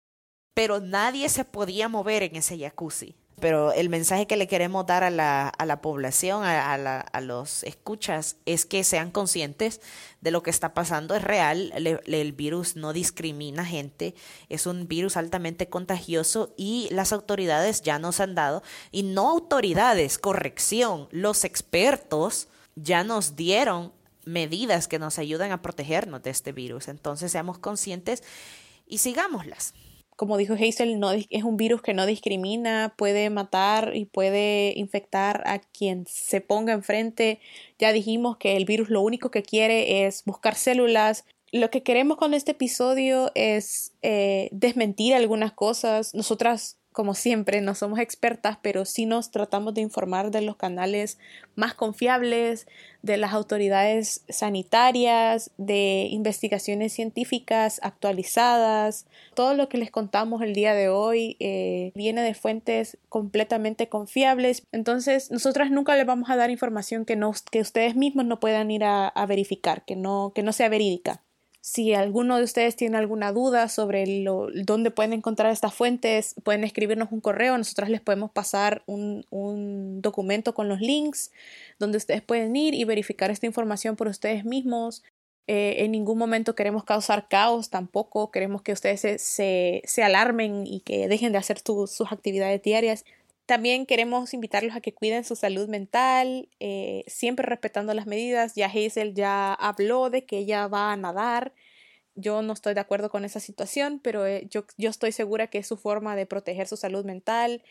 pero 0.54 0.80
nadie 0.80 1.28
se 1.28 1.44
podía 1.44 1.90
mover 1.90 2.22
en 2.22 2.36
ese 2.36 2.58
jacuzzi. 2.58 3.14
Pero 3.38 3.72
el 3.72 3.90
mensaje 3.90 4.26
que 4.26 4.36
le 4.36 4.48
queremos 4.48 4.86
dar 4.86 5.04
a 5.04 5.10
la, 5.10 5.48
a 5.48 5.66
la 5.66 5.82
población, 5.82 6.42
a, 6.42 6.72
a, 6.72 7.20
los 7.20 7.64
escuchas, 7.64 8.36
es 8.46 8.64
que 8.64 8.82
sean 8.82 9.10
conscientes 9.10 9.82
de 10.22 10.30
lo 10.30 10.42
que 10.42 10.48
está 10.48 10.72
pasando. 10.72 11.14
Es 11.14 11.22
real, 11.22 11.70
el 11.74 12.32
virus 12.32 12.76
no 12.76 12.94
discrimina 12.94 13.64
gente, 13.66 14.14
es 14.48 14.66
un 14.66 14.88
virus 14.88 15.18
altamente 15.18 15.68
contagioso 15.68 16.54
y 16.56 16.88
las 16.90 17.12
autoridades 17.12 17.82
ya 17.82 17.98
nos 17.98 18.20
han 18.20 18.34
dado, 18.34 18.62
y 18.90 19.02
no 19.02 19.28
autoridades, 19.28 20.16
corrección, 20.18 21.08
los 21.10 21.44
expertos 21.44 22.48
ya 22.74 23.04
nos 23.04 23.36
dieron 23.36 23.92
medidas 24.24 24.88
que 24.88 24.98
nos 24.98 25.18
ayudan 25.18 25.52
a 25.52 25.60
protegernos 25.60 26.22
de 26.22 26.30
este 26.30 26.52
virus. 26.52 26.88
Entonces 26.88 27.32
seamos 27.32 27.58
conscientes 27.58 28.22
y 28.86 28.98
sigámoslas 28.98 29.74
como 30.16 30.38
dijo 30.38 30.54
Hazel, 30.54 30.98
no, 30.98 31.12
es 31.12 31.44
un 31.44 31.56
virus 31.56 31.82
que 31.82 31.94
no 31.94 32.06
discrimina, 32.06 32.94
puede 32.96 33.28
matar 33.30 33.92
y 33.94 34.06
puede 34.06 34.72
infectar 34.76 35.42
a 35.46 35.58
quien 35.58 36.06
se 36.08 36.40
ponga 36.40 36.72
enfrente. 36.72 37.38
Ya 37.78 37.92
dijimos 37.92 38.38
que 38.38 38.56
el 38.56 38.64
virus 38.64 38.88
lo 38.88 39.02
único 39.02 39.30
que 39.30 39.42
quiere 39.42 40.06
es 40.06 40.24
buscar 40.24 40.54
células. 40.54 41.24
Lo 41.52 41.70
que 41.70 41.82
queremos 41.82 42.16
con 42.16 42.34
este 42.34 42.52
episodio 42.52 43.30
es 43.34 43.92
eh, 44.02 44.48
desmentir 44.52 45.14
algunas 45.14 45.52
cosas. 45.52 46.14
Nosotras 46.14 46.78
como 46.96 47.12
siempre, 47.12 47.60
no 47.60 47.74
somos 47.74 47.98
expertas, 47.98 48.56
pero 48.62 48.86
sí 48.86 49.04
nos 49.04 49.30
tratamos 49.30 49.74
de 49.74 49.82
informar 49.82 50.30
de 50.30 50.40
los 50.40 50.56
canales 50.56 51.18
más 51.54 51.74
confiables, 51.74 52.66
de 53.02 53.18
las 53.18 53.34
autoridades 53.34 54.24
sanitarias, 54.30 55.50
de 55.58 56.08
investigaciones 56.10 56.94
científicas 56.94 57.80
actualizadas. 57.82 59.04
Todo 59.34 59.52
lo 59.52 59.68
que 59.68 59.76
les 59.76 59.90
contamos 59.90 60.40
el 60.40 60.54
día 60.54 60.72
de 60.72 60.88
hoy 60.88 61.36
eh, 61.38 61.92
viene 61.94 62.22
de 62.22 62.32
fuentes 62.32 62.96
completamente 63.10 63.90
confiables. 63.90 64.62
Entonces, 64.72 65.30
nosotras 65.30 65.70
nunca 65.70 65.96
les 65.96 66.06
vamos 66.06 66.30
a 66.30 66.36
dar 66.36 66.48
información 66.48 67.04
que, 67.04 67.14
no, 67.14 67.34
que 67.50 67.60
ustedes 67.60 67.94
mismos 67.94 68.24
no 68.24 68.40
puedan 68.40 68.70
ir 68.70 68.84
a, 68.84 69.06
a 69.06 69.26
verificar, 69.26 69.84
que 69.84 69.96
no, 69.96 70.32
que 70.34 70.42
no 70.42 70.54
sea 70.54 70.70
verídica. 70.70 71.25
Si 71.68 71.94
alguno 71.94 72.36
de 72.36 72.44
ustedes 72.44 72.76
tiene 72.76 72.96
alguna 72.96 73.32
duda 73.32 73.68
sobre 73.68 74.04
dónde 74.64 74.92
pueden 74.92 75.12
encontrar 75.12 75.50
estas 75.50 75.74
fuentes, 75.74 76.36
pueden 76.44 76.62
escribirnos 76.62 77.10
un 77.10 77.20
correo. 77.20 77.58
Nosotros 77.58 77.88
les 77.88 78.00
podemos 78.00 78.30
pasar 78.30 78.84
un, 78.86 79.24
documento 80.00 80.54
con 80.54 80.68
los 80.68 80.80
links 80.80 81.32
donde 81.80 81.98
ustedes 81.98 82.22
pueden 82.22 82.54
ir 82.54 82.74
y 82.74 82.84
verificar 82.84 83.32
esta 83.32 83.46
información 83.46 83.96
por 83.96 84.06
ustedes 84.06 84.44
mismos. 84.44 85.02
Eh, 85.48 85.78
en 85.78 85.90
ningún 85.90 86.18
momento 86.18 86.54
queremos 86.54 86.84
causar 86.84 87.26
caos 87.26 87.68
tampoco. 87.68 88.30
Queremos 88.30 88.62
que 88.62 88.70
ustedes 88.70 89.20
se, 89.20 89.82
alarmen 90.04 90.68
y 90.68 90.82
que 90.82 91.08
dejen 91.08 91.32
de 91.32 91.38
hacer 91.38 91.58
sus 91.58 92.12
actividades 92.12 92.62
diarias. 92.62 93.04
También 93.46 93.86
queremos 93.86 94.34
invitarlos 94.34 94.74
a 94.74 94.80
que 94.80 94.92
cuiden 94.92 95.24
su 95.24 95.36
salud 95.36 95.68
mental, 95.68 96.48
eh, 96.58 97.04
siempre 97.06 97.46
respetando 97.46 97.94
las 97.94 98.06
medidas. 98.06 98.54
Ya 98.56 98.66
Hazel 98.66 99.14
ya 99.14 99.54
habló 99.54 100.10
de 100.10 100.26
que 100.26 100.38
ella 100.38 100.66
va 100.66 100.92
a 100.92 100.96
nadar. 100.96 101.54
Yo 102.16 102.42
no 102.42 102.52
estoy 102.52 102.74
de 102.74 102.80
acuerdo 102.80 103.08
con 103.08 103.24
esa 103.24 103.38
situación, 103.38 104.00
pero 104.02 104.26
eh, 104.26 104.48
yo, 104.50 104.64
yo 104.76 104.90
estoy 104.90 105.12
segura 105.12 105.46
que 105.46 105.58
es 105.58 105.66
su 105.68 105.76
forma 105.76 106.16
de 106.16 106.26
proteger 106.26 106.66
su 106.66 106.76
salud 106.76 107.04
mental. 107.04 107.62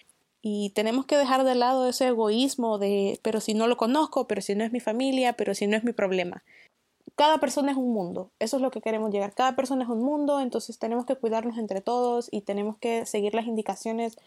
Y 0.42 0.70
tenemos 0.70 1.06
que 1.08 1.18
dejar 1.18 1.44
de 1.44 1.56
lado 1.56 1.90
ese 1.90 2.08
egoísmo 2.08 2.78
de, 2.78 3.20
pero 3.22 3.42
si 3.42 3.54
no 3.54 3.68
lo 3.68 3.76
conozco, 3.76 4.28
pero 4.28 4.42
si 4.42 4.56
no 4.56 4.64
es 4.64 4.72
mi 4.72 4.80
familia, 4.80 5.34
pero 5.34 5.56
si 5.56 5.68
no 5.68 5.76
es 5.76 5.84
mi 5.84 5.92
problema. 5.92 6.44
Cada 7.16 7.40
persona 7.40 7.72
es 7.72 7.78
un 7.78 7.92
mundo, 7.94 8.32
eso 8.40 8.58
es 8.58 8.62
lo 8.62 8.72
que 8.72 8.82
queremos 8.82 9.12
llegar. 9.12 9.34
Cada 9.34 9.56
persona 9.56 9.84
es 9.84 9.90
un 9.90 10.04
mundo, 10.04 10.40
entonces 10.40 10.80
tenemos 10.80 11.06
que 11.06 11.16
cuidarnos 11.16 11.58
entre 11.58 11.82
todos 11.82 12.30
y 12.32 12.42
tenemos 12.42 12.78
que 12.78 13.06
seguir 13.06 13.34
las 13.34 13.48
indicaciones 13.48 14.18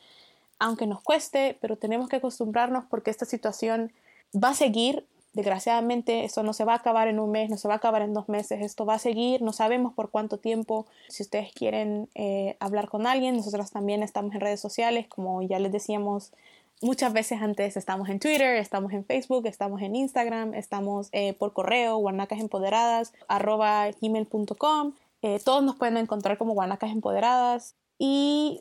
aunque 0.59 0.87
nos 0.87 1.03
cueste, 1.03 1.59
pero 1.61 1.77
tenemos 1.77 2.09
que 2.09 2.17
acostumbrarnos 2.17 2.85
porque 2.91 3.11
esta 3.11 3.25
situación 3.25 3.93
va 4.35 4.51
a 4.51 4.55
seguir. 4.55 5.07
Desgraciadamente, 5.35 6.25
esto 6.25 6.43
no 6.43 6.53
se 6.53 6.65
va 6.65 6.73
a 6.73 6.77
acabar 6.77 7.07
en 7.07 7.21
un 7.21 7.31
mes, 7.31 7.51
no 7.51 7.59
se 7.59 7.69
va 7.69 7.75
a 7.75 7.77
acabar 7.77 8.03
en 8.03 8.15
dos 8.15 8.29
meses, 8.29 8.61
esto 8.63 8.87
va 8.87 8.95
a 8.95 8.99
seguir, 8.99 9.43
no 9.43 9.53
sabemos 9.53 9.93
por 9.93 10.11
cuánto 10.11 10.39
tiempo. 10.39 10.87
Si 11.09 11.23
ustedes 11.23 11.53
quieren 11.53 12.09
eh, 12.15 12.57
hablar 12.61 12.89
con 12.89 13.07
alguien, 13.07 13.37
nosotros 13.37 13.71
también 13.71 14.03
estamos 14.03 14.35
en 14.35 14.41
redes 14.41 14.61
sociales, 14.61 15.07
como 15.07 15.43
ya 15.43 15.59
les 15.59 15.71
decíamos 15.71 16.33
muchas 16.81 17.13
veces 17.13 17.41
antes, 17.43 17.77
estamos 17.77 18.09
en 18.09 18.21
Twitter, 18.21 18.57
estamos 18.57 18.93
en 18.93 19.05
Facebook, 19.05 19.47
estamos 19.47 19.83
en 19.83 19.97
Instagram, 19.97 20.55
estamos 20.55 21.09
eh, 21.13 21.35
por 21.35 21.53
correo, 21.53 21.99
guanacasempoderadas, 21.99 23.13
arroba 23.29 23.91
gmail.com. 24.01 24.95
Eh, 25.23 25.41
todos 25.45 25.63
nos 25.63 25.77
pueden 25.77 25.97
encontrar 25.97 26.39
como 26.39 26.55
guanacas 26.55 26.91
empoderadas 26.91 27.75
y 27.99 28.61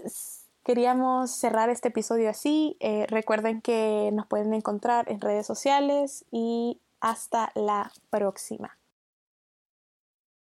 Queríamos 0.67 1.31
cerrar 1.31 1.69
este 1.69 1.87
episodio 1.87 2.29
así. 2.29 2.75
Eh, 2.81 3.05
recuerden 3.07 3.61
que 3.61 4.09
nos 4.11 4.27
pueden 4.27 4.53
encontrar 4.53 5.09
en 5.09 5.21
redes 5.21 5.47
sociales 5.47 6.25
y 6.29 6.81
hasta 6.99 7.53
la 7.55 7.89
próxima. 8.09 8.76